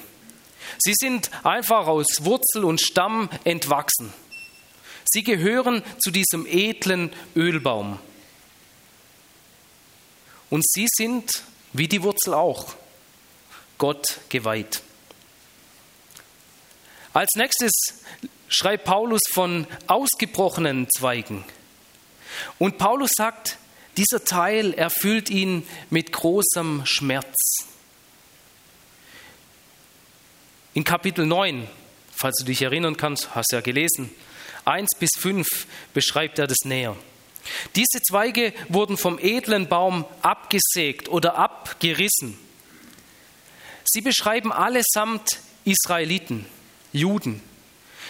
Sie 0.79 0.93
sind 0.95 1.31
einfach 1.45 1.87
aus 1.87 2.07
Wurzel 2.21 2.65
und 2.65 2.81
Stamm 2.81 3.29
entwachsen. 3.43 4.13
Sie 5.05 5.23
gehören 5.23 5.83
zu 5.99 6.11
diesem 6.11 6.45
edlen 6.45 7.11
Ölbaum. 7.35 7.99
Und 10.49 10.65
sie 10.67 10.87
sind, 10.89 11.29
wie 11.73 11.87
die 11.87 12.03
Wurzel 12.03 12.33
auch, 12.33 12.75
Gott 13.77 14.19
geweiht. 14.29 14.81
Als 17.13 17.29
nächstes 17.35 17.71
schreibt 18.51 18.83
Paulus 18.83 19.21
von 19.31 19.65
ausgebrochenen 19.87 20.87
Zweigen. 20.95 21.43
Und 22.59 22.77
Paulus 22.77 23.09
sagt, 23.15 23.57
dieser 23.97 24.23
Teil 24.23 24.73
erfüllt 24.73 25.29
ihn 25.29 25.67
mit 25.89 26.11
großem 26.11 26.83
Schmerz. 26.85 27.35
In 30.73 30.83
Kapitel 30.83 31.25
9, 31.25 31.67
falls 32.13 32.37
du 32.37 32.45
dich 32.45 32.61
erinnern 32.61 32.97
kannst, 32.97 33.35
hast 33.35 33.51
du 33.51 33.55
ja 33.55 33.61
gelesen, 33.61 34.09
1 34.65 34.89
bis 34.99 35.09
5 35.17 35.47
beschreibt 35.93 36.39
er 36.39 36.47
das 36.47 36.59
näher. 36.63 36.95
Diese 37.75 38.01
Zweige 38.01 38.53
wurden 38.69 38.97
vom 38.97 39.17
edlen 39.17 39.67
Baum 39.67 40.05
abgesägt 40.21 41.09
oder 41.09 41.35
abgerissen. 41.35 42.37
Sie 43.83 44.01
beschreiben 44.01 44.51
allesamt 44.51 45.39
Israeliten, 45.65 46.45
Juden. 46.93 47.41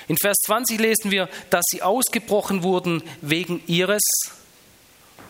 In 0.08 0.18
Vers 0.18 0.38
20 0.46 0.80
lesen 0.80 1.12
wir, 1.12 1.30
dass 1.50 1.64
sie 1.70 1.82
ausgebrochen 1.82 2.64
wurden 2.64 3.04
wegen 3.22 3.64
ihres 3.68 4.04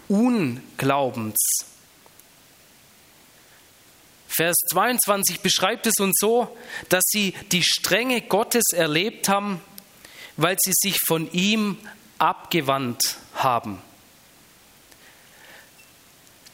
Unglaubens. 0.07 1.37
Vers 4.27 4.55
22 4.71 5.41
beschreibt 5.41 5.87
es 5.87 5.99
uns 5.99 6.15
so, 6.19 6.55
dass 6.89 7.03
sie 7.05 7.33
die 7.51 7.63
Strenge 7.63 8.21
Gottes 8.21 8.63
erlebt 8.73 9.27
haben, 9.27 9.61
weil 10.37 10.57
sie 10.63 10.71
sich 10.73 10.99
von 11.05 11.31
ihm 11.33 11.77
abgewandt 12.17 13.17
haben. 13.35 13.81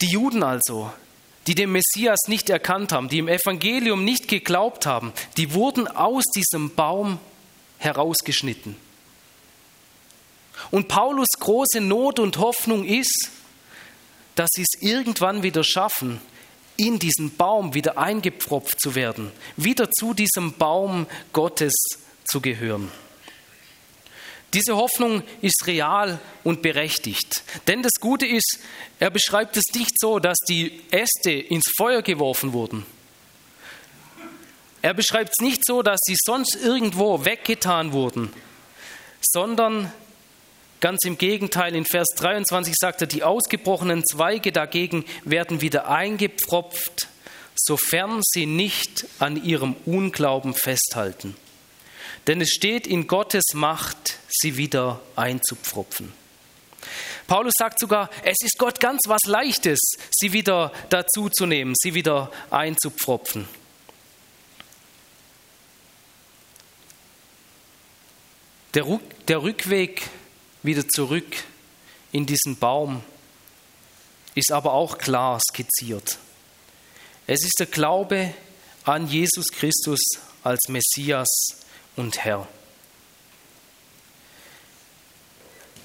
Die 0.01 0.07
Juden 0.07 0.43
also, 0.43 0.91
die 1.47 1.55
den 1.55 1.71
Messias 1.71 2.19
nicht 2.27 2.49
erkannt 2.49 2.91
haben, 2.91 3.09
die 3.09 3.19
im 3.19 3.27
Evangelium 3.27 4.03
nicht 4.03 4.27
geglaubt 4.27 4.85
haben, 4.85 5.13
die 5.37 5.53
wurden 5.53 5.87
aus 5.87 6.23
diesem 6.35 6.75
Baum 6.75 7.19
herausgeschnitten. 7.77 8.75
Und 10.71 10.87
Paulus 10.87 11.27
große 11.39 11.81
Not 11.81 12.19
und 12.19 12.37
Hoffnung 12.37 12.83
ist, 12.83 13.31
dass 14.35 14.49
sie 14.53 14.63
es 14.63 14.81
irgendwann 14.81 15.43
wieder 15.43 15.63
schaffen, 15.63 16.19
in 16.77 16.99
diesen 16.99 17.35
Baum 17.35 17.73
wieder 17.73 17.97
eingepfropft 17.97 18.79
zu 18.79 18.95
werden, 18.95 19.31
wieder 19.55 19.89
zu 19.89 20.13
diesem 20.13 20.53
Baum 20.53 21.07
Gottes 21.33 21.73
zu 22.23 22.39
gehören. 22.39 22.91
Diese 24.53 24.77
Hoffnung 24.77 25.23
ist 25.41 25.67
real 25.67 26.19
und 26.43 26.61
berechtigt. 26.61 27.43
Denn 27.67 27.83
das 27.83 27.93
Gute 27.99 28.25
ist, 28.25 28.59
er 28.99 29.09
beschreibt 29.09 29.57
es 29.57 29.63
nicht 29.75 29.99
so, 29.99 30.19
dass 30.19 30.37
die 30.47 30.81
Äste 30.89 31.31
ins 31.31 31.69
Feuer 31.75 32.01
geworfen 32.01 32.53
wurden. 32.53 32.85
Er 34.87 34.93
beschreibt 34.93 35.33
es 35.37 35.43
nicht 35.43 35.65
so, 35.65 35.81
dass 35.81 35.99
sie 36.01 36.15
sonst 36.17 36.55
irgendwo 36.55 37.25
weggetan 37.25 37.91
wurden, 37.91 38.31
sondern 39.21 39.91
ganz 40.79 41.03
im 41.03 41.17
Gegenteil, 41.17 41.75
in 41.75 41.83
Vers 41.83 42.07
23 42.15 42.73
sagt 42.73 43.01
er, 43.01 43.07
die 43.07 43.21
ausgebrochenen 43.21 44.05
Zweige 44.05 44.53
dagegen 44.53 45.03
werden 45.25 45.59
wieder 45.59 45.89
eingepfropft, 45.89 47.09
sofern 47.57 48.21
sie 48.23 48.45
nicht 48.45 49.05
an 49.19 49.43
ihrem 49.43 49.75
Unglauben 49.85 50.53
festhalten. 50.53 51.35
Denn 52.27 52.39
es 52.39 52.51
steht 52.51 52.87
in 52.87 53.07
Gottes 53.07 53.43
Macht, 53.55 54.19
sie 54.29 54.55
wieder 54.55 55.01
einzupfropfen. 55.17 56.13
Paulus 57.27 57.55
sagt 57.59 57.81
sogar, 57.81 58.09
es 58.23 58.37
ist 58.41 58.57
Gott 58.57 58.79
ganz 58.79 59.01
was 59.05 59.23
Leichtes, 59.25 59.79
sie 60.11 60.31
wieder 60.31 60.71
dazuzunehmen, 60.89 61.73
sie 61.77 61.93
wieder 61.93 62.31
einzupfropfen. 62.51 63.49
Der, 68.73 68.99
der 69.27 69.41
Rückweg 69.41 70.09
wieder 70.63 70.87
zurück 70.87 71.43
in 72.11 72.25
diesen 72.25 72.57
Baum 72.57 73.03
ist 74.35 74.51
aber 74.51 74.73
auch 74.73 74.97
klar 74.97 75.39
skizziert. 75.51 76.17
Es 77.25 77.43
ist 77.43 77.55
der 77.59 77.67
Glaube 77.67 78.33
an 78.83 79.07
Jesus 79.07 79.47
Christus 79.47 79.99
als 80.43 80.67
Messias 80.69 81.27
und 81.95 82.23
Herr. 82.23 82.47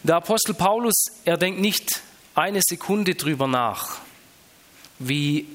Der 0.03 0.17
Apostel 0.17 0.55
Paulus, 0.55 0.95
er 1.25 1.37
denkt 1.37 1.61
nicht 1.61 2.03
eine 2.35 2.61
Sekunde 2.63 3.15
drüber 3.15 3.47
nach, 3.47 3.99
wie 4.99 5.47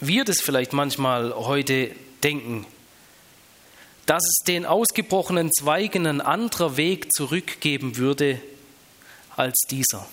wir 0.00 0.24
das 0.24 0.40
vielleicht 0.40 0.72
manchmal 0.72 1.34
heute 1.34 1.90
denken, 2.22 2.66
dass 4.08 4.24
es 4.24 4.38
den 4.46 4.64
ausgebrochenen 4.64 5.52
Zweigen 5.52 6.06
ein 6.06 6.22
anderer 6.22 6.78
Weg 6.78 7.12
zurückgeben 7.12 7.98
würde 7.98 8.40
als 9.36 9.66
dieser. 9.70 10.08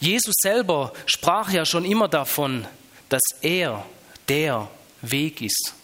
Jesus 0.00 0.36
selber 0.38 0.94
sprach 1.04 1.50
ja 1.50 1.66
schon 1.66 1.84
immer 1.84 2.08
davon, 2.08 2.66
dass 3.10 3.20
er 3.42 3.84
der 4.26 4.70
Weg 5.02 5.42
ist. 5.42 5.74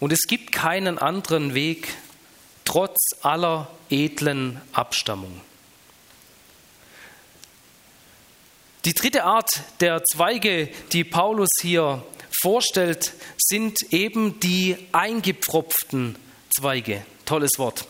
Und 0.00 0.12
es 0.12 0.22
gibt 0.22 0.50
keinen 0.50 0.98
anderen 0.98 1.54
Weg, 1.54 1.94
trotz 2.64 2.96
aller 3.22 3.70
edlen 3.88 4.60
Abstammung. 4.72 5.40
Die 8.84 8.92
dritte 8.92 9.24
Art 9.24 9.62
der 9.80 10.04
Zweige, 10.04 10.68
die 10.92 11.04
Paulus 11.04 11.48
hier 11.62 12.04
vorstellt, 12.42 13.14
sind 13.38 13.78
eben 13.90 14.38
die 14.40 14.76
eingepfropften 14.92 16.16
Zweige. 16.54 17.06
Tolles 17.24 17.52
Wort. 17.56 17.86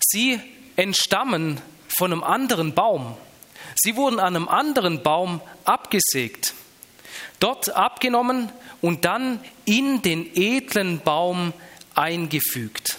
Sie 0.00 0.40
entstammen 0.74 1.60
von 1.88 2.12
einem 2.12 2.24
anderen 2.24 2.74
Baum. 2.74 3.16
Sie 3.76 3.94
wurden 3.94 4.18
an 4.18 4.34
einem 4.34 4.48
anderen 4.48 5.04
Baum 5.04 5.40
abgesägt, 5.64 6.54
dort 7.38 7.70
abgenommen 7.70 8.50
und 8.80 9.04
dann 9.04 9.38
in 9.64 10.02
den 10.02 10.34
edlen 10.34 11.00
Baum 11.00 11.52
eingefügt. 11.94 12.98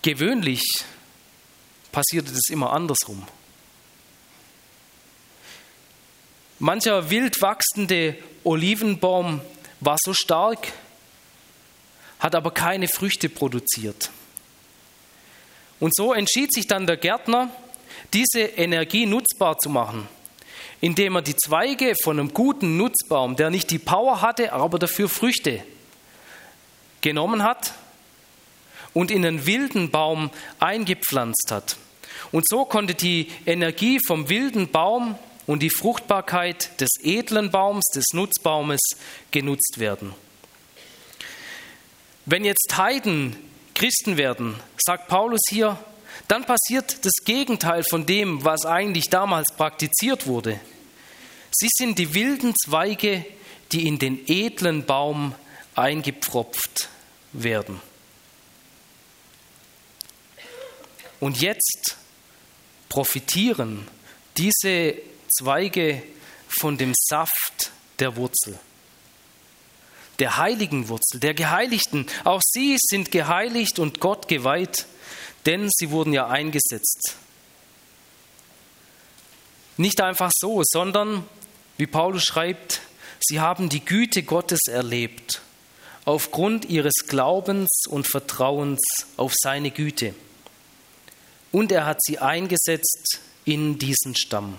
Gewöhnlich 0.00 0.62
passierte 1.90 2.32
das 2.32 2.48
immer 2.48 2.72
andersrum. 2.72 3.26
Mancher 6.62 7.10
wild 7.10 7.42
wachsende 7.42 8.16
Olivenbaum 8.44 9.40
war 9.80 9.96
so 10.00 10.14
stark, 10.14 10.72
hat 12.20 12.36
aber 12.36 12.52
keine 12.52 12.86
Früchte 12.86 13.28
produziert. 13.28 14.10
Und 15.80 15.92
so 15.92 16.12
entschied 16.12 16.54
sich 16.54 16.68
dann 16.68 16.86
der 16.86 16.96
Gärtner, 16.96 17.50
diese 18.14 18.42
Energie 18.42 19.06
nutzbar 19.06 19.58
zu 19.58 19.70
machen 19.70 20.06
indem 20.82 21.14
er 21.14 21.22
die 21.22 21.36
Zweige 21.36 21.94
von 22.02 22.18
einem 22.18 22.34
guten 22.34 22.76
Nutzbaum, 22.76 23.36
der 23.36 23.50
nicht 23.50 23.70
die 23.70 23.78
Power 23.78 24.20
hatte, 24.20 24.52
aber 24.52 24.80
dafür 24.80 25.08
Früchte, 25.08 25.62
genommen 27.02 27.44
hat 27.44 27.72
und 28.92 29.12
in 29.12 29.24
einen 29.24 29.46
wilden 29.46 29.92
Baum 29.92 30.30
eingepflanzt 30.58 31.52
hat. 31.52 31.76
Und 32.32 32.48
so 32.48 32.64
konnte 32.64 32.94
die 32.94 33.28
Energie 33.46 34.00
vom 34.04 34.28
wilden 34.28 34.72
Baum 34.72 35.16
und 35.52 35.60
die 35.60 35.68
Fruchtbarkeit 35.68 36.80
des 36.80 36.88
edlen 37.02 37.50
Baums, 37.50 37.84
des 37.94 38.06
Nutzbaumes 38.14 38.80
genutzt 39.32 39.74
werden. 39.76 40.14
Wenn 42.24 42.46
jetzt 42.46 42.74
Heiden 42.78 43.36
Christen 43.74 44.16
werden, 44.16 44.54
sagt 44.82 45.08
Paulus 45.08 45.42
hier, 45.50 45.78
dann 46.26 46.46
passiert 46.46 47.04
das 47.04 47.12
Gegenteil 47.26 47.84
von 47.84 48.06
dem, 48.06 48.46
was 48.46 48.64
eigentlich 48.64 49.10
damals 49.10 49.44
praktiziert 49.54 50.26
wurde. 50.26 50.58
Sie 51.50 51.68
sind 51.70 51.98
die 51.98 52.14
wilden 52.14 52.54
Zweige, 52.56 53.22
die 53.72 53.86
in 53.86 53.98
den 53.98 54.26
edlen 54.28 54.86
Baum 54.86 55.34
eingepfropft 55.74 56.88
werden. 57.34 57.78
Und 61.20 61.42
jetzt 61.42 61.98
profitieren 62.88 63.86
diese 64.38 64.94
Zweige 65.32 66.02
von 66.48 66.76
dem 66.76 66.92
Saft 66.94 67.70
der 67.98 68.16
Wurzel, 68.16 68.58
der 70.18 70.36
heiligen 70.36 70.88
Wurzel, 70.88 71.20
der 71.20 71.34
Geheiligten. 71.34 72.06
Auch 72.24 72.40
sie 72.44 72.76
sind 72.78 73.10
geheiligt 73.10 73.78
und 73.78 74.00
Gott 74.00 74.28
geweiht, 74.28 74.86
denn 75.46 75.68
sie 75.70 75.90
wurden 75.90 76.12
ja 76.12 76.28
eingesetzt. 76.28 77.16
Nicht 79.78 80.00
einfach 80.00 80.30
so, 80.34 80.62
sondern 80.64 81.24
wie 81.78 81.86
Paulus 81.86 82.24
schreibt, 82.24 82.82
sie 83.20 83.40
haben 83.40 83.68
die 83.68 83.84
Güte 83.84 84.22
Gottes 84.22 84.60
erlebt, 84.68 85.40
aufgrund 86.04 86.66
ihres 86.66 87.06
Glaubens 87.08 87.68
und 87.88 88.06
Vertrauens 88.06 88.80
auf 89.16 89.32
seine 89.34 89.70
Güte. 89.70 90.14
Und 91.52 91.72
er 91.72 91.86
hat 91.86 92.02
sie 92.02 92.18
eingesetzt 92.18 93.20
in 93.44 93.78
diesen 93.78 94.14
Stamm. 94.14 94.58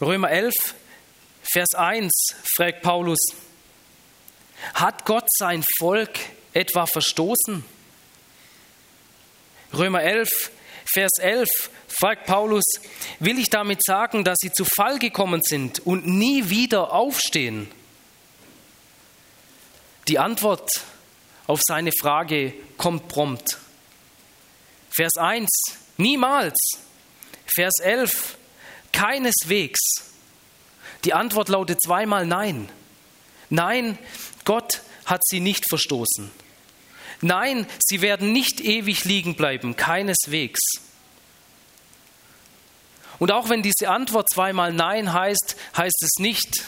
Römer 0.00 0.30
11, 0.30 0.54
Vers 1.42 1.74
1 1.74 2.12
fragt 2.56 2.82
Paulus, 2.82 3.18
hat 4.74 5.04
Gott 5.04 5.26
sein 5.36 5.64
Volk 5.78 6.18
etwa 6.52 6.86
verstoßen? 6.86 7.64
Römer 9.72 10.02
11, 10.02 10.52
Vers 10.92 11.10
11 11.20 11.48
fragt 11.88 12.26
Paulus, 12.26 12.64
will 13.18 13.40
ich 13.40 13.50
damit 13.50 13.82
sagen, 13.84 14.22
dass 14.22 14.38
sie 14.40 14.52
zu 14.52 14.64
Fall 14.64 15.00
gekommen 15.00 15.42
sind 15.42 15.84
und 15.84 16.06
nie 16.06 16.48
wieder 16.48 16.92
aufstehen? 16.92 17.68
Die 20.06 20.20
Antwort 20.20 20.70
auf 21.48 21.60
seine 21.66 21.90
Frage 21.92 22.54
kommt 22.76 23.08
prompt. 23.08 23.58
Vers 24.90 25.16
1, 25.16 25.48
niemals. 25.96 26.56
Vers 27.46 27.74
11, 27.82 28.37
keineswegs. 28.92 29.80
Die 31.04 31.14
Antwort 31.14 31.48
lautet 31.48 31.80
zweimal 31.82 32.26
Nein. 32.26 32.68
Nein, 33.50 33.98
Gott 34.44 34.82
hat 35.06 35.22
sie 35.24 35.40
nicht 35.40 35.64
verstoßen. 35.68 36.30
Nein, 37.20 37.66
sie 37.80 38.00
werden 38.00 38.32
nicht 38.32 38.60
ewig 38.60 39.04
liegen 39.04 39.34
bleiben, 39.34 39.74
keineswegs. 39.76 40.60
Und 43.18 43.32
auch 43.32 43.48
wenn 43.48 43.62
diese 43.62 43.88
Antwort 43.88 44.28
zweimal 44.32 44.72
Nein 44.72 45.12
heißt, 45.12 45.56
heißt 45.76 46.02
es 46.02 46.20
nicht, 46.20 46.64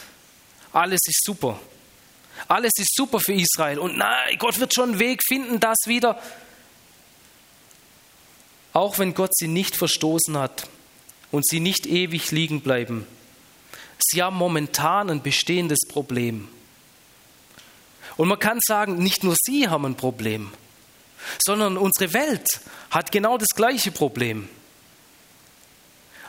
alles 0.73 1.01
ist 1.07 1.25
super. 1.25 1.61
Alles 2.49 2.73
ist 2.79 2.95
super 2.95 3.21
für 3.21 3.35
Israel 3.35 3.79
und 3.79 3.99
nein, 3.99 4.37
Gott 4.39 4.59
wird 4.59 4.75
schon 4.75 4.91
einen 4.91 4.99
Weg 4.99 5.21
finden, 5.25 5.61
das 5.61 5.77
wieder. 5.87 6.21
Auch 8.73 8.99
wenn 8.99 9.15
Gott 9.15 9.37
sie 9.37 9.49
nicht 9.49 9.77
verstoßen 9.77 10.39
hat 10.39 10.67
und 11.31 11.47
sie 11.47 11.61
nicht 11.61 11.87
ewig 11.87 12.31
liegen 12.31 12.61
bleiben, 12.61 13.07
sie 13.99 14.23
haben 14.23 14.37
momentan 14.37 15.11
ein 15.11 15.23
bestehendes 15.23 15.81
Problem. 15.89 16.49
Und 18.17 18.29
man 18.29 18.39
kann 18.39 18.59
sagen, 18.67 18.97
nicht 18.97 19.25
nur 19.25 19.35
sie 19.41 19.69
haben 19.69 19.87
ein 19.87 19.97
Problem, 19.97 20.53
sondern 21.43 21.77
unsere 21.77 22.13
Welt 22.13 22.61
hat 22.91 23.13
genau 23.13 23.39
das 23.39 23.49
gleiche 23.55 23.93
Problem. 23.93 24.49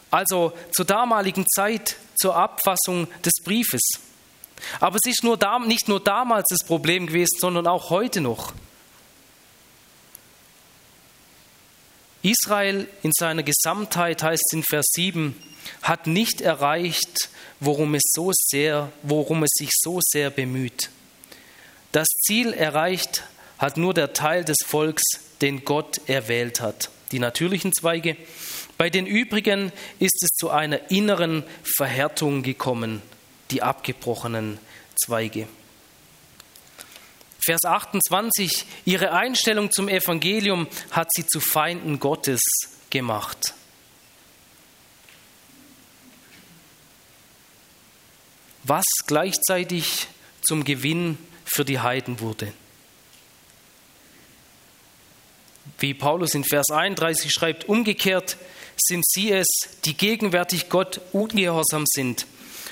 Also 0.09 0.53
zur 0.71 0.85
damaligen 0.85 1.45
Zeit, 1.47 1.95
zur 2.15 2.35
Abfassung 2.35 3.07
des 3.23 3.33
Briefes. 3.43 3.81
Aber 4.79 4.97
es 5.01 5.09
ist 5.09 5.23
nur 5.23 5.39
nicht 5.65 5.87
nur 5.87 5.99
damals 5.99 6.47
das 6.49 6.67
Problem 6.67 7.07
gewesen, 7.07 7.37
sondern 7.39 7.65
auch 7.65 7.89
heute 7.89 8.21
noch. 8.21 8.53
Israel 12.23 12.87
in 13.01 13.11
seiner 13.17 13.43
Gesamtheit 13.43 14.21
heißt 14.21 14.43
es 14.45 14.53
in 14.53 14.63
Vers 14.63 14.85
7, 14.93 15.35
hat 15.81 16.07
nicht 16.07 16.41
erreicht, 16.41 17.29
worum 17.59 17.95
es, 17.95 18.03
so 18.05 18.31
sehr, 18.33 18.91
worum 19.03 19.43
es 19.43 19.51
sich 19.53 19.71
so 19.73 19.99
sehr 20.01 20.29
bemüht. 20.29 20.89
Das 21.91 22.07
Ziel 22.25 22.53
erreicht 22.53 23.23
hat 23.57 23.77
nur 23.77 23.93
der 23.93 24.13
Teil 24.13 24.43
des 24.43 24.57
Volks, 24.65 25.03
den 25.41 25.65
Gott 25.65 26.01
erwählt 26.07 26.61
hat, 26.61 26.89
die 27.11 27.19
natürlichen 27.19 27.73
Zweige. 27.73 28.15
Bei 28.77 28.89
den 28.89 29.05
übrigen 29.05 29.71
ist 29.99 30.23
es 30.23 30.29
zu 30.35 30.49
einer 30.49 30.89
inneren 30.89 31.43
Verhärtung 31.63 32.43
gekommen, 32.43 33.01
die 33.51 33.61
abgebrochenen 33.61 34.59
Zweige. 34.95 35.47
Vers 37.43 37.63
28, 37.65 38.65
ihre 38.85 39.13
Einstellung 39.13 39.71
zum 39.71 39.89
Evangelium 39.89 40.67
hat 40.91 41.07
sie 41.15 41.25
zu 41.25 41.39
Feinden 41.39 41.99
Gottes 41.99 42.39
gemacht. 42.91 43.55
Was 48.63 48.85
gleichzeitig 49.07 50.07
zum 50.43 50.63
Gewinn 50.63 51.17
für 51.43 51.65
die 51.65 51.79
Heiden 51.79 52.19
wurde. 52.19 52.53
Wie 55.79 55.95
Paulus 55.95 56.35
in 56.35 56.43
Vers 56.43 56.69
31 56.69 57.31
schreibt, 57.31 57.67
umgekehrt 57.67 58.37
sind 58.77 59.03
sie 59.07 59.31
es, 59.31 59.47
die 59.85 59.95
gegenwärtig 59.95 60.69
Gott 60.69 61.01
ungehorsam 61.11 61.85
sind 61.87 62.27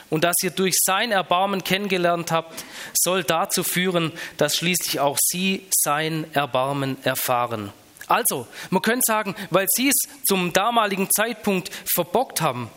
und 0.09 0.23
das 0.23 0.35
ihr 0.43 0.51
durch 0.51 0.75
sein 0.79 1.11
Erbarmen 1.11 1.63
kennengelernt 1.63 2.31
habt, 2.31 2.63
soll 2.93 3.23
dazu 3.23 3.63
führen, 3.63 4.11
dass 4.37 4.55
schließlich 4.55 4.99
auch 4.99 5.17
sie 5.21 5.65
sein 5.71 6.25
Erbarmen 6.33 6.97
erfahren. 7.03 7.71
Also, 8.07 8.47
man 8.71 8.81
könnte 8.81 9.03
sagen, 9.05 9.35
weil 9.51 9.67
sie 9.69 9.89
es 9.89 9.95
zum 10.25 10.51
damaligen 10.51 11.09
Zeitpunkt 11.11 11.69
verbockt 11.93 12.41
haben, 12.41 12.69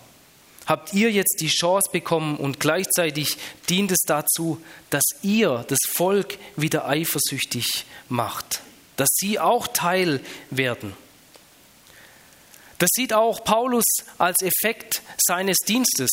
habt 0.67 0.93
ihr 0.93 1.11
jetzt 1.11 1.39
die 1.41 1.49
Chance 1.49 1.91
bekommen 1.91 2.37
und 2.37 2.61
gleichzeitig 2.61 3.37
dient 3.69 3.91
es 3.91 4.01
dazu, 4.07 4.63
dass 4.91 5.05
ihr 5.23 5.65
das 5.69 5.79
Volk 5.95 6.39
wieder 6.57 6.87
eifersüchtig 6.87 7.87
macht, 8.09 8.61
dass 8.97 9.09
sie 9.13 9.41
auch 9.41 9.69
Teil 9.69 10.21
werden. 10.51 10.95
Das 12.79 12.91
sieht 12.93 13.13
auch 13.13 13.45
Paulus 13.45 13.85
als 14.19 14.37
Effekt 14.43 15.03
seines 15.17 15.57
Dienstes. 15.67 16.11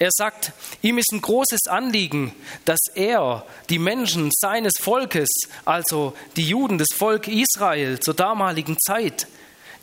Er 0.00 0.08
sagt, 0.16 0.52
ihm 0.80 0.96
ist 0.96 1.12
ein 1.12 1.20
großes 1.20 1.66
Anliegen, 1.66 2.34
dass 2.64 2.80
er 2.94 3.44
die 3.68 3.78
Menschen 3.78 4.30
seines 4.32 4.72
Volkes, 4.80 5.28
also 5.66 6.14
die 6.36 6.48
Juden, 6.48 6.78
das 6.78 6.88
Volk 6.96 7.28
Israel 7.28 8.00
zur 8.00 8.14
damaligen 8.14 8.78
Zeit, 8.80 9.28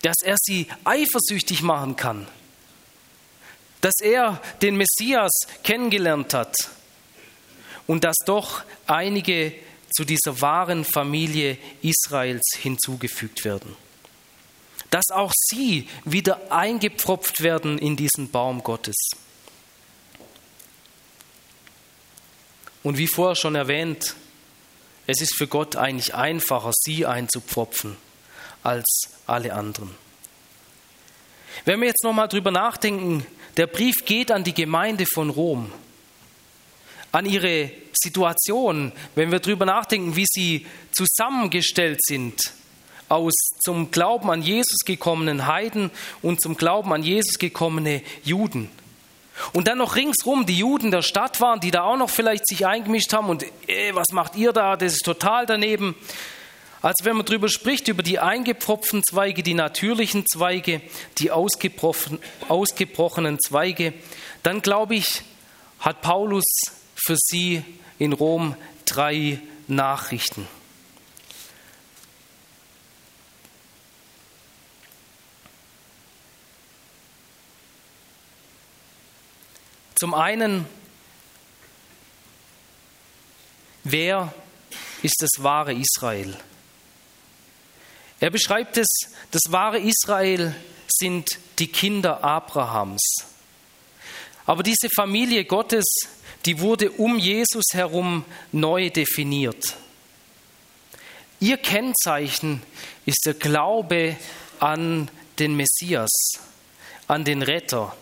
dass 0.01 0.15
er 0.23 0.35
sie 0.41 0.65
eifersüchtig 0.85 1.61
machen 1.61 1.95
kann, 1.97 2.27
dass 3.81 3.93
er 4.01 4.41
den 4.63 4.75
Messias 4.75 5.31
kennengelernt 5.63 6.33
hat 6.33 6.55
und 7.85 8.03
dass 8.03 8.17
doch 8.25 8.63
einige 8.87 9.53
zu 9.91 10.03
dieser 10.03 10.41
wahren 10.41 10.83
Familie 10.83 11.59
Israels 11.83 12.55
hinzugefügt 12.59 13.45
werden. 13.45 13.75
Dass 14.89 15.11
auch 15.11 15.31
sie 15.35 15.87
wieder 16.05 16.51
eingepfropft 16.51 17.43
werden 17.43 17.77
in 17.77 17.95
diesen 17.95 18.31
Baum 18.31 18.63
Gottes. 18.63 18.95
Und 22.87 22.97
wie 22.97 23.07
vorher 23.07 23.35
schon 23.35 23.55
erwähnt, 23.55 24.15
es 25.07 25.19
ist 25.19 25.35
für 25.35 25.45
Gott 25.45 25.75
eigentlich 25.75 26.15
einfacher, 26.15 26.71
sie 26.73 27.05
einzupfropfen 27.05 27.97
als 28.63 29.09
alle 29.25 29.53
anderen. 29.53 29.93
Wenn 31.65 31.81
wir 31.81 31.87
jetzt 31.89 32.05
nochmal 32.05 32.29
drüber 32.29 32.49
nachdenken, 32.49 33.25
der 33.57 33.67
Brief 33.67 34.05
geht 34.05 34.31
an 34.31 34.45
die 34.45 34.53
Gemeinde 34.53 35.05
von 35.05 35.29
Rom, 35.29 35.69
an 37.11 37.25
ihre 37.25 37.71
Situation, 37.91 38.93
wenn 39.15 39.33
wir 39.33 39.39
drüber 39.39 39.65
nachdenken, 39.65 40.15
wie 40.15 40.25
sie 40.25 40.65
zusammengestellt 40.93 41.99
sind 42.05 42.39
aus 43.09 43.33
zum 43.59 43.91
Glauben 43.91 44.29
an 44.31 44.41
Jesus 44.41 44.85
gekommenen 44.85 45.45
Heiden 45.45 45.91
und 46.21 46.39
zum 46.39 46.55
Glauben 46.55 46.93
an 46.93 47.03
Jesus 47.03 47.37
gekommene 47.37 48.01
Juden. 48.23 48.69
Und 49.53 49.67
dann 49.67 49.77
noch 49.77 49.95
ringsrum 49.95 50.45
die 50.45 50.57
Juden 50.57 50.91
der 50.91 51.01
Stadt 51.01 51.41
waren, 51.41 51.59
die 51.59 51.71
da 51.71 51.83
auch 51.83 51.97
noch 51.97 52.09
vielleicht 52.09 52.47
sich 52.47 52.65
eingemischt 52.65 53.13
haben 53.13 53.29
und 53.29 53.45
ey, 53.67 53.93
was 53.93 54.07
macht 54.11 54.35
ihr 54.35 54.53
da? 54.53 54.75
Das 54.75 54.93
ist 54.93 55.05
total 55.05 55.45
daneben. 55.45 55.95
Also 56.81 57.05
wenn 57.05 57.17
man 57.17 57.25
darüber 57.25 57.49
spricht, 57.49 57.87
über 57.87 58.03
die 58.03 58.19
eingepfropften 58.19 59.01
Zweige, 59.03 59.41
die 59.43 59.55
natürlichen 59.55 60.25
Zweige, 60.27 60.81
die 61.17 61.31
ausgebrochen, 61.31 62.19
ausgebrochenen 62.47 63.39
Zweige, 63.39 63.93
dann 64.43 64.61
glaube 64.61 64.95
ich, 64.95 65.23
hat 65.79 66.01
Paulus 66.01 66.45
für 66.95 67.15
sie 67.17 67.63
in 67.97 68.13
Rom 68.13 68.55
drei 68.85 69.39
Nachrichten. 69.67 70.47
Zum 79.99 80.13
einen, 80.13 80.67
wer 83.83 84.31
ist 85.01 85.15
das 85.19 85.43
wahre 85.43 85.73
Israel? 85.73 86.37
Er 88.19 88.29
beschreibt 88.29 88.77
es, 88.77 88.87
das 89.31 89.41
wahre 89.49 89.79
Israel 89.79 90.55
sind 90.87 91.27
die 91.57 91.67
Kinder 91.67 92.23
Abrahams. 92.23 93.01
Aber 94.45 94.61
diese 94.61 94.87
Familie 94.95 95.45
Gottes, 95.45 95.85
die 96.45 96.59
wurde 96.59 96.91
um 96.91 97.17
Jesus 97.17 97.65
herum 97.73 98.23
neu 98.51 98.91
definiert. 98.91 99.75
Ihr 101.39 101.57
Kennzeichen 101.57 102.61
ist 103.07 103.23
der 103.25 103.33
Glaube 103.33 104.15
an 104.59 105.09
den 105.39 105.55
Messias, 105.55 106.11
an 107.07 107.23
den 107.25 107.41
Retter, 107.41 107.95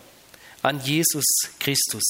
an 0.62 0.80
Jesus 0.80 1.24
Christus. 1.58 2.04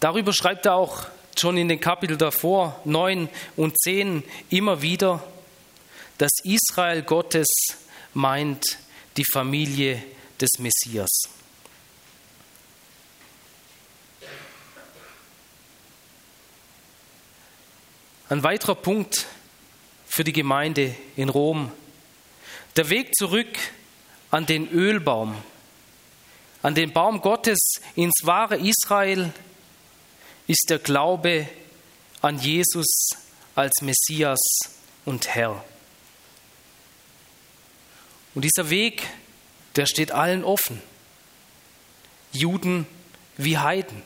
Darüber 0.00 0.32
schreibt 0.32 0.66
er 0.66 0.74
auch 0.74 1.06
schon 1.36 1.56
in 1.56 1.68
den 1.68 1.80
Kapiteln 1.80 2.18
davor, 2.18 2.80
9 2.84 3.28
und 3.56 3.78
10, 3.80 4.22
immer 4.50 4.82
wieder, 4.82 5.22
dass 6.18 6.30
Israel 6.42 7.02
Gottes 7.02 7.48
meint 8.14 8.78
die 9.16 9.24
Familie 9.24 10.02
des 10.40 10.50
Messias. 10.58 11.08
Ein 18.28 18.42
weiterer 18.42 18.74
Punkt 18.74 19.26
für 20.06 20.22
die 20.22 20.32
Gemeinde 20.32 20.94
in 21.16 21.28
Rom. 21.28 21.72
Der 22.76 22.90
Weg 22.90 23.14
zurück 23.16 23.56
an 24.30 24.46
den 24.46 24.68
Ölbaum, 24.70 25.36
an 26.62 26.74
den 26.74 26.92
Baum 26.92 27.20
Gottes 27.20 27.58
ins 27.94 28.20
wahre 28.24 28.56
Israel 28.56 29.32
ist 30.46 30.70
der 30.70 30.78
Glaube 30.78 31.48
an 32.20 32.38
Jesus 32.38 33.10
als 33.54 33.80
Messias 33.80 34.40
und 35.04 35.34
Herr. 35.34 35.62
Und 38.34 38.42
dieser 38.42 38.70
Weg, 38.70 39.02
der 39.76 39.86
steht 39.86 40.12
allen 40.12 40.44
offen, 40.44 40.82
Juden 42.32 42.86
wie 43.36 43.58
Heiden. 43.58 44.02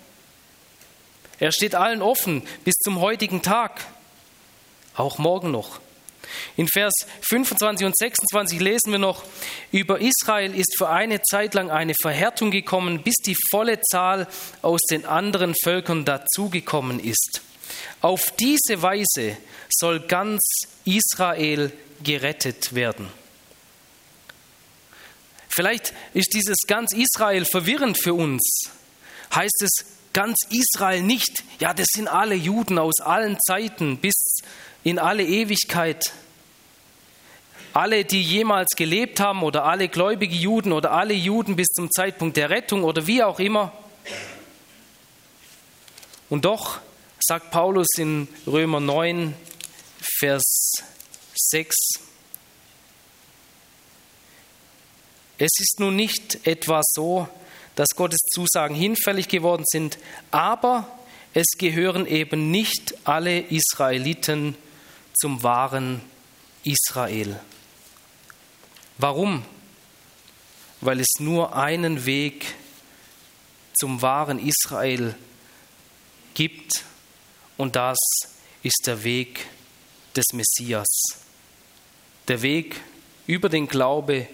Er 1.39 1.53
steht 1.53 1.75
allen 1.75 2.03
offen 2.03 2.47
bis 2.65 2.75
zum 2.77 3.01
heutigen 3.01 3.43
Tag, 3.43 3.85
auch 4.95 5.19
morgen 5.19 5.51
noch. 5.51 5.81
In 6.57 6.69
Vers 6.69 6.93
25 7.29 7.87
und 7.87 7.97
26 7.97 8.61
lesen 8.61 8.93
wir 8.93 8.99
noch, 8.99 9.25
über 9.71 10.01
Israel 10.01 10.55
ist 10.55 10.77
für 10.77 10.89
eine 10.89 11.23
Zeit 11.23 11.55
lang 11.55 11.71
eine 11.71 11.95
Verhärtung 12.01 12.51
gekommen, 12.51 13.03
bis 13.03 13.17
die 13.17 13.37
volle 13.51 13.81
Zahl 13.81 14.27
aus 14.63 14.81
den 14.91 15.05
anderen 15.07 15.55
Völkern 15.63 16.05
dazugekommen 16.05 17.01
ist. 17.01 17.43
Auf 18.01 18.33
diese 18.39 18.83
Weise 18.83 19.37
soll 19.71 20.01
ganz 20.01 20.41
Israel 20.85 21.73
gerettet 22.03 22.75
werden. 22.75 23.09
Vielleicht 25.55 25.93
ist 26.15 26.35
dieses 26.35 26.57
ganz 26.67 26.93
Israel 26.93 27.45
verwirrend 27.45 27.99
für 27.99 28.15
uns. 28.15 28.71
Heißt 29.35 29.63
es 29.63 29.71
ganz 30.13 30.37
Israel 30.51 31.03
nicht, 31.03 31.45
ja, 31.59 31.75
das 31.75 31.87
sind 31.93 32.09
alle 32.09 32.35
Juden 32.35 32.79
aus 32.79 33.01
allen 33.01 33.39
Zeiten 33.41 33.99
bis 33.99 34.39
in 34.83 34.99
alle 34.99 35.25
Ewigkeit. 35.25 36.13
Alle, 37.75 38.05
die 38.05 38.23
jemals 38.23 38.69
gelebt 38.77 39.21
haben 39.21 39.43
oder 39.43 39.65
alle 39.65 39.89
gläubige 39.89 40.35
Juden 40.35 40.73
oder 40.73 40.93
alle 40.93 41.15
Juden 41.15 41.57
bis 41.57 41.69
zum 41.69 41.91
Zeitpunkt 41.91 42.37
der 42.37 42.51
Rettung 42.51 42.85
oder 42.85 43.07
wie 43.07 43.23
auch 43.23 43.41
immer. 43.41 43.73
Und 46.29 46.45
doch 46.45 46.81
sagt 47.21 47.51
Paulus 47.51 47.89
in 47.97 48.29
Römer 48.47 48.81
9, 48.81 49.35
Vers 50.19 50.73
6, 51.35 51.75
es 55.39 55.51
ist 55.59 55.81
nun 55.81 55.97
nicht 55.97 56.47
etwa 56.47 56.81
so, 56.85 57.29
dass 57.75 57.89
Gottes 57.97 58.21
Zusagen 58.33 58.75
hinfällig 58.75 59.29
geworden 59.29 59.65
sind, 59.67 59.99
aber 60.31 60.87
es 61.35 61.47
gehören 61.59 62.07
eben 62.07 62.51
nicht 62.51 62.95
alle 63.05 63.41
Israeliten 63.41 64.57
zum 65.15 65.43
wahren 65.43 66.03
Israel. 66.65 67.41
Warum? 68.99 69.45
Weil 70.81 71.01
es 71.01 71.09
nur 71.19 71.57
einen 71.57 72.07
Weg 72.07 72.55
zum 73.75 74.03
wahren 74.03 74.39
Israel 74.39 75.15
gibt 76.35 76.85
und 77.57 77.77
das 77.77 77.99
ist 78.63 78.83
der 78.87 79.05
Weg 79.05 79.47
des 80.17 80.27
Messias. 80.33 80.89
Der 82.29 82.43
Weg 82.43 82.81
über 83.27 83.49
den 83.49 83.67
Glaube 83.67 84.29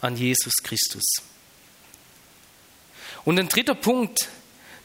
an 0.00 0.16
Jesus 0.16 0.54
Christus. 0.62 1.04
Und 3.24 3.38
ein 3.38 3.48
dritter 3.48 3.74
Punkt, 3.74 4.28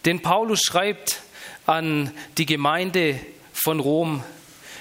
den 0.04 0.22
Paulus 0.22 0.62
schreibt 0.62 1.22
an 1.66 2.12
die 2.38 2.46
Gemeinde 2.46 3.20
von 3.54 3.80
Rom, 3.80 4.24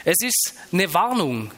es 0.05 0.17
ist 0.21 0.55
eine 0.73 0.93
Warnung. 0.93 1.51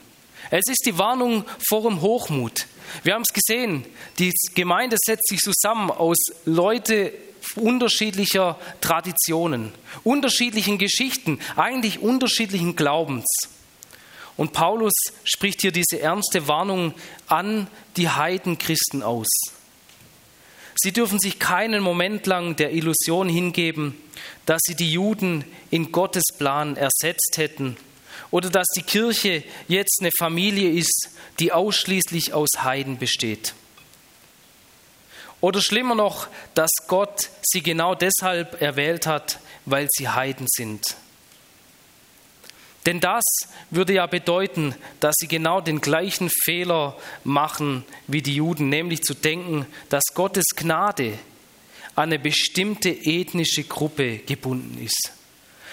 Es 0.51 0.65
ist 0.69 0.85
die 0.87 0.99
Warnung 0.99 1.45
vor 1.69 1.83
dem 1.83 2.01
Hochmut. 2.01 2.67
Wir 3.03 3.15
haben 3.15 3.25
es 3.29 3.35
gesehen, 3.35 3.85
die 4.19 4.33
Gemeinde 4.55 4.97
setzt 5.05 5.29
sich 5.29 5.41
zusammen 5.41 5.91
aus 5.91 6.19
Leuten 6.45 7.11
unterschiedlicher 7.57 8.59
Traditionen, 8.81 9.73
unterschiedlichen 10.05 10.79
Geschichten, 10.79 11.39
eigentlich 11.57 12.01
unterschiedlichen 12.01 12.77
Glaubens. 12.77 13.27
Und 14.37 14.53
Paulus 14.53 14.93
spricht 15.25 15.63
hier 15.63 15.73
diese 15.73 16.01
ernste 16.01 16.47
Warnung 16.47 16.95
an 17.27 17.69
die 17.97 18.09
Heidenchristen 18.09 19.03
aus. 19.03 19.29
Sie 20.77 20.93
dürfen 20.93 21.19
sich 21.19 21.39
keinen 21.39 21.83
Moment 21.83 22.27
lang 22.27 22.55
der 22.57 22.73
Illusion 22.73 23.31
hingeben, 23.31 23.99
dass 24.45 24.61
sie 24.63 24.75
die 24.75 24.93
Juden 24.93 25.45
in 25.71 25.91
Gottes 25.91 26.25
Plan 26.37 26.77
ersetzt 26.77 27.37
hätten 27.37 27.79
oder 28.31 28.51
dass 28.51 28.67
die 28.77 28.83
Kirche 28.83 29.43
jetzt 29.69 29.99
eine 30.01 30.11
Familie 30.19 30.71
ist, 30.71 31.11
die 31.39 31.53
ausschließlich 31.53 32.33
aus 32.33 32.49
Heiden 32.59 32.99
besteht. 32.99 33.55
Oder 35.41 35.61
schlimmer 35.61 35.95
noch, 35.95 36.29
dass 36.55 36.71
Gott 36.89 37.29
sie 37.43 37.63
genau 37.63 37.95
deshalb 37.95 38.61
erwählt 38.61 39.07
hat, 39.07 39.39
weil 39.65 39.87
sie 39.91 40.09
Heiden 40.09 40.47
sind. 40.49 40.97
Denn 42.87 43.01
das 43.01 43.25
würde 43.71 43.95
ja 43.95 44.07
bedeuten, 44.07 44.75
dass 45.01 45.15
sie 45.19 45.27
genau 45.27 45.61
den 45.61 45.81
gleichen 45.81 46.31
Fehler 46.45 46.97
machen 47.25 47.85
wie 48.07 48.23
die 48.23 48.37
Juden, 48.37 48.69
nämlich 48.69 49.03
zu 49.03 49.13
denken, 49.13 49.67
dass 49.89 50.05
Gottes 50.15 50.45
Gnade 50.55 51.19
an 51.97 52.05
eine 52.05 52.19
bestimmte 52.21 52.91
ethnische 52.91 53.65
Gruppe 53.65 54.19
gebunden 54.19 54.81
ist. 54.85 55.16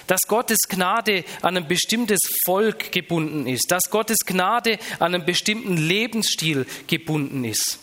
Dass 0.08 0.22
Gottes 0.28 0.60
Gnade 0.68 1.24
an 1.42 1.58
ein 1.58 1.68
bestimmtes 1.68 2.20
Volk 2.46 2.92
gebunden 2.92 3.48
ist. 3.48 3.72
Dass 3.72 3.84
Gottes 3.90 4.18
Gnade 4.26 4.80
an 5.00 5.16
einen 5.16 5.26
bestimmten 5.26 5.78
Lebensstil 5.78 6.66
gebunden 6.88 7.46
ist. 7.46 7.80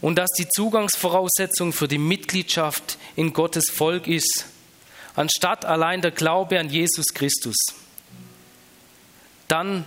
Und 0.00 0.16
dass 0.16 0.30
die 0.36 0.48
Zugangsvoraussetzung 0.48 1.72
für 1.72 1.88
die 1.88 1.98
Mitgliedschaft 1.98 2.98
in 3.16 3.32
Gottes 3.32 3.70
Volk 3.70 4.06
ist, 4.06 4.46
anstatt 5.16 5.64
allein 5.64 6.02
der 6.02 6.10
Glaube 6.10 6.60
an 6.60 6.68
Jesus 6.68 7.06
Christus. 7.14 7.56
Dann 9.48 9.86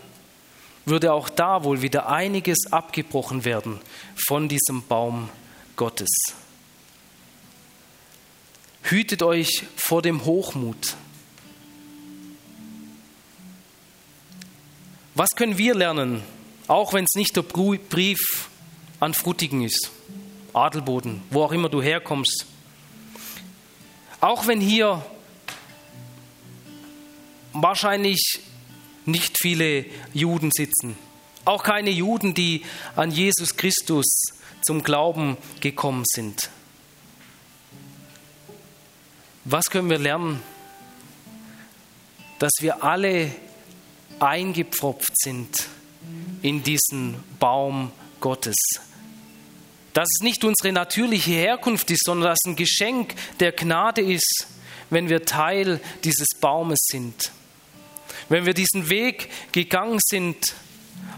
würde 0.86 1.14
auch 1.14 1.30
da 1.30 1.64
wohl 1.64 1.82
wieder 1.82 2.10
einiges 2.10 2.72
abgebrochen 2.72 3.44
werden 3.46 3.80
von 4.16 4.48
diesem 4.48 4.84
Baum 4.88 5.30
Gottes. 5.76 6.10
Hütet 8.90 9.22
euch 9.22 9.64
vor 9.76 10.02
dem 10.02 10.24
Hochmut. 10.24 10.96
Was 15.14 15.28
können 15.36 15.58
wir 15.58 15.76
lernen, 15.76 16.24
auch 16.68 16.94
wenn 16.94 17.04
es 17.04 17.16
nicht 17.16 17.36
der 17.36 17.42
Brief 17.42 18.48
an 19.02 19.14
Frutigen 19.14 19.62
ist, 19.62 19.92
Adelboden, 20.54 21.22
wo 21.32 21.44
auch 21.44 21.52
immer 21.52 21.68
du 21.68 21.82
herkommst? 21.82 22.46
Auch 24.22 24.48
wenn 24.48 24.62
hier 24.62 25.06
wahrscheinlich 27.52 28.40
nicht 29.06 29.36
viele 29.38 29.86
Juden 30.14 30.50
sitzen. 30.54 30.98
Auch 31.44 31.64
keine 31.64 31.90
Juden, 31.90 32.34
die 32.34 32.64
an 32.96 33.12
Jesus 33.12 33.58
Christus 33.58 34.06
zum 34.62 34.82
Glauben 34.82 35.36
gekommen 35.60 36.04
sind. 36.06 36.50
Was 39.50 39.64
können 39.70 39.90
wir 39.90 39.98
lernen? 39.98 40.44
Dass 42.38 42.52
wir 42.60 42.84
alle 42.84 43.32
eingepfropft 44.20 45.14
sind 45.16 45.68
in 46.42 46.64
diesen 46.64 47.16
Baum 47.40 47.94
Gottes. 48.20 48.58
Dass 49.94 50.06
es 50.18 50.22
nicht 50.22 50.44
unsere 50.44 50.74
natürliche 50.74 51.32
Herkunft 51.32 51.90
ist, 51.92 52.04
sondern 52.06 52.32
dass 52.32 52.40
es 52.44 52.52
ein 52.52 52.56
Geschenk 52.58 53.16
der 53.40 53.54
Gnade 53.54 54.02
ist, 54.02 54.48
wenn 54.90 55.08
wir 55.08 55.24
Teil 55.24 55.80
dieses 56.04 56.28
Baumes 56.42 56.80
sind. 56.82 57.32
Wenn 58.28 58.46
wir 58.46 58.54
diesen 58.54 58.90
Weg 58.90 59.30
gegangen 59.54 60.00
sind, 60.04 60.56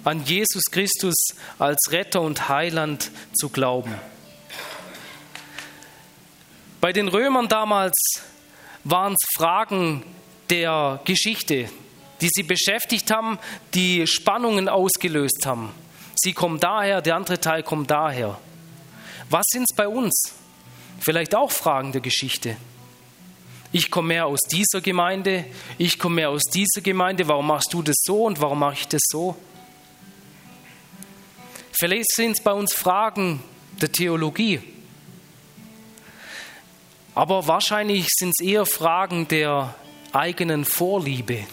an 0.04 0.24
Jesus 0.24 0.66
Christus 0.70 1.16
als 1.58 1.92
Retter 1.92 2.22
und 2.22 2.48
Heiland 2.48 3.10
zu 3.34 3.50
glauben. 3.50 3.96
Bei 6.82 6.94
den 6.94 7.10
Römern 7.10 7.50
damals 7.50 7.94
waren 8.86 9.14
es 9.14 9.28
Fragen 9.36 10.04
der 10.50 11.02
Geschichte, 11.04 11.70
die 12.22 12.30
sie 12.32 12.44
beschäftigt 12.44 13.12
haben, 13.12 13.38
die 13.74 14.08
Spannungen 14.08 14.70
ausgelöst 14.70 15.46
haben. 15.46 15.72
Sie 16.16 16.32
kommen 16.32 16.60
daher, 16.60 17.02
der 17.02 17.18
andere 17.18 17.40
Teil 17.40 17.64
kommt 17.64 17.92
daher. 17.92 18.40
Was 19.30 19.44
sind 19.52 19.66
es 19.70 19.76
bei 19.76 19.88
uns? 19.88 20.34
Vielleicht 21.02 21.36
auch 21.36 21.52
Fragen 21.52 21.92
der 21.92 22.02
Geschichte. 22.02 22.56
Ich 23.72 23.92
komme 23.92 24.10
mehr 24.10 24.26
aus 24.26 24.40
dieser 24.52 24.82
Gemeinde, 24.82 25.46
ich 25.78 26.00
komme 26.00 26.16
mehr 26.16 26.30
aus 26.30 26.44
dieser 26.44 26.82
Gemeinde, 26.82 27.28
warum 27.28 27.48
machst 27.48 27.74
du 27.74 27.84
das 27.84 27.98
so 28.00 28.26
und 28.26 28.42
warum 28.42 28.60
mache 28.60 28.74
ich 28.74 28.88
das 28.88 29.02
so? 29.04 29.36
Vielleicht 31.78 32.12
sind 32.16 32.32
es 32.32 32.44
bei 32.44 32.52
uns 32.52 32.74
Fragen 32.74 33.44
der 33.80 33.92
Theologie, 33.92 34.60
aber 37.20 37.48
wahrscheinlich 37.48 38.08
sind 38.18 38.30
es 38.30 38.48
eher 38.48 38.66
Fragen 38.66 39.28
der 39.28 39.76
eigenen 40.14 40.64
Vorliebe, 40.64 41.46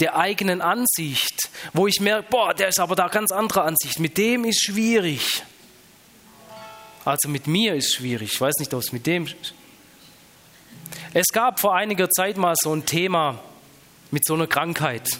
der 0.00 0.16
eigenen 0.16 0.62
Ansicht, 0.62 1.50
wo 1.74 1.86
ich 1.86 2.00
merke, 2.00 2.28
boah, 2.30 2.54
der 2.54 2.68
ist 2.68 2.80
aber 2.80 2.96
da 2.96 3.08
ganz 3.08 3.32
anderer 3.32 3.66
Ansicht, 3.66 3.98
mit 3.98 4.16
dem 4.16 4.46
ist 4.46 4.64
schwierig. 4.64 5.42
Also 7.04 7.28
mit 7.28 7.46
mir 7.46 7.74
ist 7.74 7.96
schwierig, 7.96 8.32
ich 8.32 8.40
weiß 8.40 8.54
nicht, 8.60 8.72
ob 8.72 8.80
es 8.80 8.92
mit 8.92 9.06
dem 9.06 9.28
es 11.12 11.26
gab 11.26 11.60
vor 11.60 11.74
einiger 11.74 12.08
Zeit 12.08 12.38
mal 12.38 12.54
so 12.56 12.74
ein 12.74 12.86
Thema 12.86 13.40
mit 14.10 14.24
so 14.24 14.32
einer 14.32 14.46
Krankheit. 14.46 15.18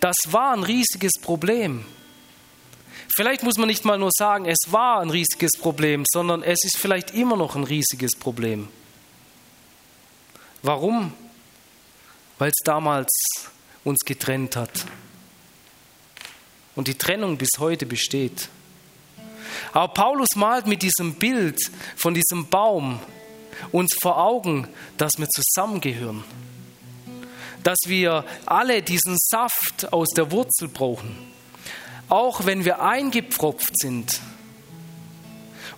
Das 0.00 0.16
war 0.26 0.52
ein 0.52 0.64
riesiges 0.64 1.12
Problem. 1.22 1.86
Vielleicht 3.14 3.42
muss 3.42 3.58
man 3.58 3.68
nicht 3.68 3.84
mal 3.84 3.98
nur 3.98 4.10
sagen, 4.16 4.46
es 4.46 4.72
war 4.72 5.00
ein 5.00 5.10
riesiges 5.10 5.52
Problem, 5.60 6.04
sondern 6.10 6.42
es 6.42 6.64
ist 6.64 6.78
vielleicht 6.78 7.14
immer 7.14 7.36
noch 7.36 7.56
ein 7.56 7.64
riesiges 7.64 8.16
Problem. 8.16 8.68
Warum? 10.62 11.12
Weil 12.38 12.48
es 12.48 12.64
damals 12.64 13.10
uns 13.84 13.98
getrennt 14.04 14.56
hat. 14.56 14.86
Und 16.74 16.88
die 16.88 16.96
Trennung 16.96 17.36
bis 17.36 17.50
heute 17.58 17.86
besteht. 17.86 18.48
Aber 19.72 19.92
Paulus 19.92 20.28
malt 20.36 20.66
mit 20.66 20.82
diesem 20.82 21.14
Bild 21.14 21.60
von 21.96 22.14
diesem 22.14 22.48
Baum 22.48 23.00
uns 23.72 23.94
vor 24.00 24.18
Augen, 24.18 24.68
dass 24.96 25.12
wir 25.18 25.28
zusammengehören. 25.28 26.24
Dass 27.62 27.78
wir 27.86 28.24
alle 28.46 28.82
diesen 28.82 29.16
Saft 29.18 29.92
aus 29.92 30.08
der 30.10 30.30
Wurzel 30.32 30.68
brauchen. 30.68 31.16
Auch 32.08 32.46
wenn 32.46 32.64
wir 32.64 32.82
eingepfropft 32.82 33.78
sind. 33.78 34.20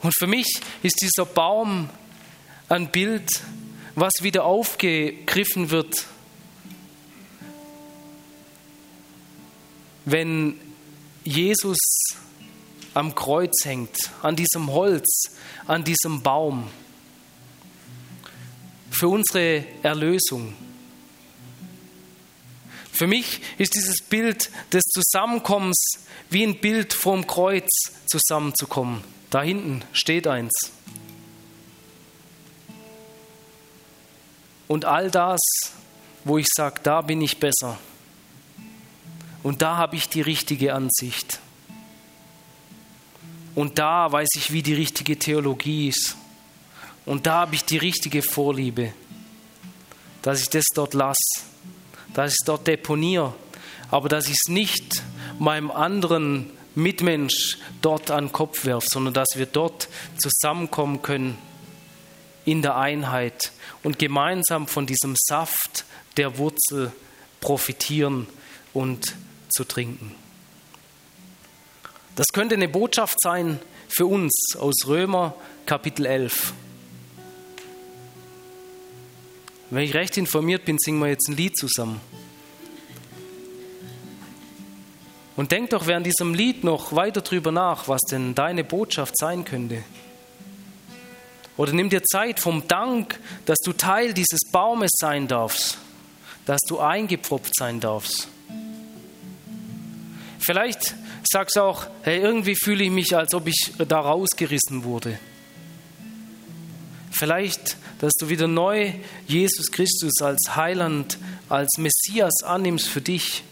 Und 0.02 0.12
für 0.16 0.26
mich 0.26 0.60
ist 0.82 1.00
dieser 1.00 1.24
Baum 1.24 1.88
ein 2.68 2.90
Bild, 2.90 3.30
was 3.94 4.12
wieder 4.20 4.44
aufgegriffen 4.44 5.70
wird, 5.70 6.06
wenn 10.04 10.60
Jesus 11.24 11.78
am 12.94 13.14
Kreuz 13.14 13.64
hängt, 13.64 13.96
an 14.22 14.36
diesem 14.36 14.70
Holz, 14.70 15.30
an 15.66 15.84
diesem 15.84 16.22
Baum, 16.22 16.68
für 18.90 19.08
unsere 19.08 19.64
Erlösung. 19.82 20.54
Für 22.96 23.06
mich 23.06 23.42
ist 23.58 23.74
dieses 23.74 24.00
Bild 24.00 24.50
des 24.72 24.82
Zusammenkommens 24.84 25.76
wie 26.30 26.42
ein 26.42 26.60
Bild 26.60 26.94
vom 26.94 27.26
Kreuz 27.26 27.68
zusammenzukommen. 28.06 29.04
Da 29.28 29.42
hinten 29.42 29.82
steht 29.92 30.26
eins. 30.26 30.52
Und 34.66 34.86
all 34.86 35.10
das, 35.10 35.40
wo 36.24 36.38
ich 36.38 36.46
sage, 36.48 36.80
da 36.82 37.02
bin 37.02 37.20
ich 37.20 37.38
besser. 37.38 37.78
Und 39.42 39.60
da 39.60 39.76
habe 39.76 39.96
ich 39.96 40.08
die 40.08 40.22
richtige 40.22 40.72
Ansicht. 40.72 41.38
Und 43.54 43.78
da 43.78 44.10
weiß 44.10 44.28
ich, 44.36 44.52
wie 44.52 44.62
die 44.62 44.74
richtige 44.74 45.18
Theologie 45.18 45.88
ist. 45.88 46.16
Und 47.04 47.26
da 47.26 47.40
habe 47.40 47.56
ich 47.56 47.64
die 47.64 47.76
richtige 47.76 48.22
Vorliebe, 48.22 48.94
dass 50.22 50.40
ich 50.40 50.48
das 50.48 50.64
dort 50.74 50.94
lasse, 50.94 51.42
dass 52.16 52.32
ich 52.32 52.38
es 52.40 52.46
dort 52.46 52.66
deponiere, 52.66 53.34
aber 53.90 54.08
dass 54.08 54.26
ich 54.26 54.36
es 54.42 54.50
nicht 54.50 55.02
meinem 55.38 55.70
anderen 55.70 56.50
Mitmensch 56.74 57.58
dort 57.82 58.10
an 58.10 58.26
den 58.26 58.32
Kopf 58.32 58.64
werfe, 58.64 58.86
sondern 58.90 59.12
dass 59.12 59.36
wir 59.36 59.44
dort 59.44 59.88
zusammenkommen 60.16 61.02
können 61.02 61.36
in 62.46 62.62
der 62.62 62.76
Einheit 62.78 63.52
und 63.82 63.98
gemeinsam 63.98 64.66
von 64.66 64.86
diesem 64.86 65.14
Saft 65.14 65.84
der 66.16 66.38
Wurzel 66.38 66.90
profitieren 67.42 68.26
und 68.72 69.14
zu 69.50 69.64
trinken. 69.64 70.14
Das 72.14 72.28
könnte 72.32 72.54
eine 72.54 72.68
Botschaft 72.68 73.20
sein 73.20 73.60
für 73.88 74.06
uns 74.06 74.32
aus 74.58 74.86
Römer 74.86 75.34
Kapitel 75.66 76.06
11. 76.06 76.54
Wenn 79.70 79.82
ich 79.82 79.94
recht 79.94 80.16
informiert 80.16 80.64
bin, 80.64 80.78
singen 80.78 81.00
wir 81.00 81.08
jetzt 81.08 81.28
ein 81.28 81.36
Lied 81.36 81.56
zusammen. 81.56 82.00
Und 85.36 85.52
denk 85.52 85.70
doch 85.70 85.86
während 85.86 86.06
diesem 86.06 86.34
Lied 86.34 86.64
noch 86.64 86.94
weiter 86.94 87.20
drüber 87.20 87.52
nach, 87.52 87.88
was 87.88 88.00
denn 88.10 88.34
deine 88.34 88.64
Botschaft 88.64 89.18
sein 89.18 89.44
könnte. 89.44 89.82
Oder 91.56 91.72
nimm 91.72 91.90
dir 91.90 92.02
Zeit 92.04 92.40
vom 92.40 92.66
Dank, 92.68 93.18
dass 93.44 93.58
du 93.58 93.72
Teil 93.72 94.14
dieses 94.14 94.40
Baumes 94.50 94.90
sein 94.94 95.26
darfst, 95.28 95.78
dass 96.44 96.60
du 96.68 96.78
eingepfropft 96.78 97.52
sein 97.56 97.80
darfst. 97.80 98.28
Vielleicht 100.38 100.94
sagst 101.30 101.56
du 101.56 101.62
auch, 101.62 101.86
hey, 102.02 102.20
irgendwie 102.20 102.54
fühle 102.54 102.84
ich 102.84 102.90
mich, 102.90 103.16
als 103.16 103.34
ob 103.34 103.48
ich 103.48 103.72
da 103.88 104.00
rausgerissen 104.00 104.84
wurde. 104.84 105.18
Vielleicht, 107.10 107.76
dass 107.98 108.12
du 108.18 108.28
wieder 108.28 108.46
neu 108.46 108.92
Jesus 109.26 109.70
Christus 109.70 110.20
als 110.20 110.56
Heiland, 110.56 111.18
als 111.48 111.68
Messias 111.78 112.42
annimmst 112.42 112.88
für 112.88 113.00
dich, 113.00 113.42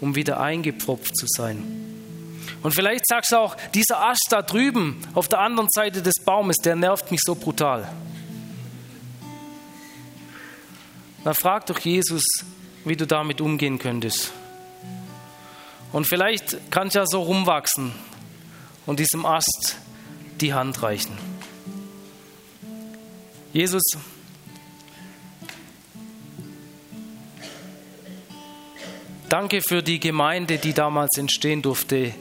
um 0.00 0.14
wieder 0.16 0.40
eingepfropft 0.40 1.16
zu 1.16 1.26
sein. 1.28 1.62
Und 2.62 2.74
vielleicht 2.74 3.06
sagst 3.08 3.32
du 3.32 3.36
auch, 3.36 3.56
dieser 3.74 4.04
Ast 4.04 4.28
da 4.30 4.42
drüben 4.42 5.00
auf 5.14 5.28
der 5.28 5.40
anderen 5.40 5.68
Seite 5.70 6.02
des 6.02 6.14
Baumes, 6.24 6.56
der 6.56 6.76
nervt 6.76 7.10
mich 7.10 7.20
so 7.24 7.34
brutal. 7.34 7.92
Na 11.24 11.34
frag 11.34 11.66
doch 11.66 11.78
Jesus, 11.78 12.24
wie 12.84 12.96
du 12.96 13.06
damit 13.06 13.40
umgehen 13.40 13.78
könntest. 13.78 14.32
Und 15.92 16.06
vielleicht 16.06 16.70
kannst 16.70 16.94
du 16.94 17.00
ja 17.00 17.06
so 17.06 17.22
rumwachsen 17.22 17.92
und 18.86 18.98
diesem 18.98 19.26
Ast 19.26 19.76
die 20.40 20.54
Hand 20.54 20.82
reichen. 20.82 21.31
Jesus, 23.52 23.82
danke 29.28 29.60
für 29.60 29.82
die 29.82 30.00
Gemeinde, 30.00 30.56
die 30.56 30.72
damals 30.72 31.18
entstehen 31.18 31.60
durfte 31.60 32.14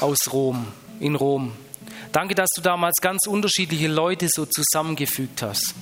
aus 0.00 0.18
Rom, 0.32 0.68
in 1.00 1.16
Rom. 1.16 1.52
Danke, 2.12 2.36
dass 2.36 2.50
du 2.54 2.60
damals 2.60 2.94
ganz 3.00 3.26
unterschiedliche 3.26 3.88
Leute 3.88 4.28
so 4.30 4.46
zusammengefügt 4.46 5.42
hast. 5.42 5.74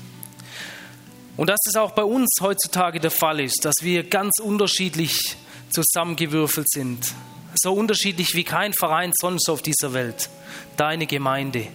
Und 1.36 1.50
dass 1.50 1.60
es 1.68 1.76
auch 1.76 1.90
bei 1.90 2.04
uns 2.04 2.38
heutzutage 2.40 2.98
der 2.98 3.10
Fall 3.10 3.40
ist, 3.40 3.62
dass 3.62 3.74
wir 3.82 4.04
ganz 4.04 4.38
unterschiedlich 4.42 5.36
zusammengewürfelt 5.68 6.70
sind. 6.70 7.12
So 7.56 7.74
unterschiedlich 7.74 8.34
wie 8.34 8.44
kein 8.44 8.72
Verein 8.72 9.12
sonst 9.20 9.50
auf 9.50 9.60
dieser 9.60 9.92
Welt. 9.92 10.30
Deine 10.78 11.06
Gemeinde. 11.06 11.68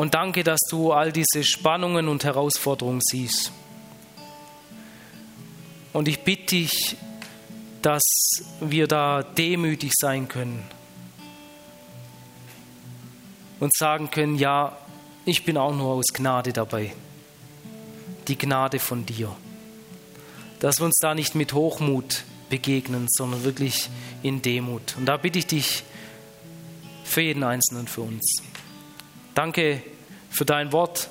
Und 0.00 0.14
danke, 0.14 0.44
dass 0.44 0.60
du 0.70 0.92
all 0.92 1.12
diese 1.12 1.44
Spannungen 1.44 2.08
und 2.08 2.24
Herausforderungen 2.24 3.02
siehst. 3.02 3.52
Und 5.92 6.08
ich 6.08 6.20
bitte 6.20 6.56
dich, 6.56 6.96
dass 7.82 8.00
wir 8.60 8.86
da 8.86 9.22
demütig 9.22 9.90
sein 9.94 10.26
können 10.26 10.64
und 13.58 13.76
sagen 13.76 14.10
können, 14.10 14.36
ja, 14.36 14.74
ich 15.26 15.44
bin 15.44 15.58
auch 15.58 15.74
nur 15.74 15.88
aus 15.88 16.06
Gnade 16.14 16.54
dabei. 16.54 16.94
Die 18.26 18.38
Gnade 18.38 18.78
von 18.78 19.04
dir 19.04 19.36
dass 20.60 20.78
wir 20.78 20.84
uns 20.84 20.98
da 21.00 21.14
nicht 21.14 21.34
mit 21.34 21.54
Hochmut 21.54 22.24
begegnen, 22.50 23.06
sondern 23.08 23.44
wirklich 23.44 23.88
in 24.22 24.42
Demut. 24.42 24.94
Und 24.98 25.06
da 25.06 25.16
bitte 25.16 25.38
ich 25.38 25.46
dich 25.46 25.84
für 27.02 27.22
jeden 27.22 27.42
Einzelnen 27.42 27.88
für 27.88 28.02
uns. 28.02 28.42
Danke 29.34 29.82
für 30.30 30.44
dein 30.44 30.72
Wort 30.72 31.08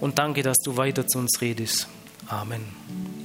und 0.00 0.18
danke, 0.18 0.42
dass 0.42 0.58
du 0.58 0.76
weiter 0.76 1.06
zu 1.06 1.18
uns 1.18 1.40
redest. 1.40 1.88
Amen. 2.28 3.21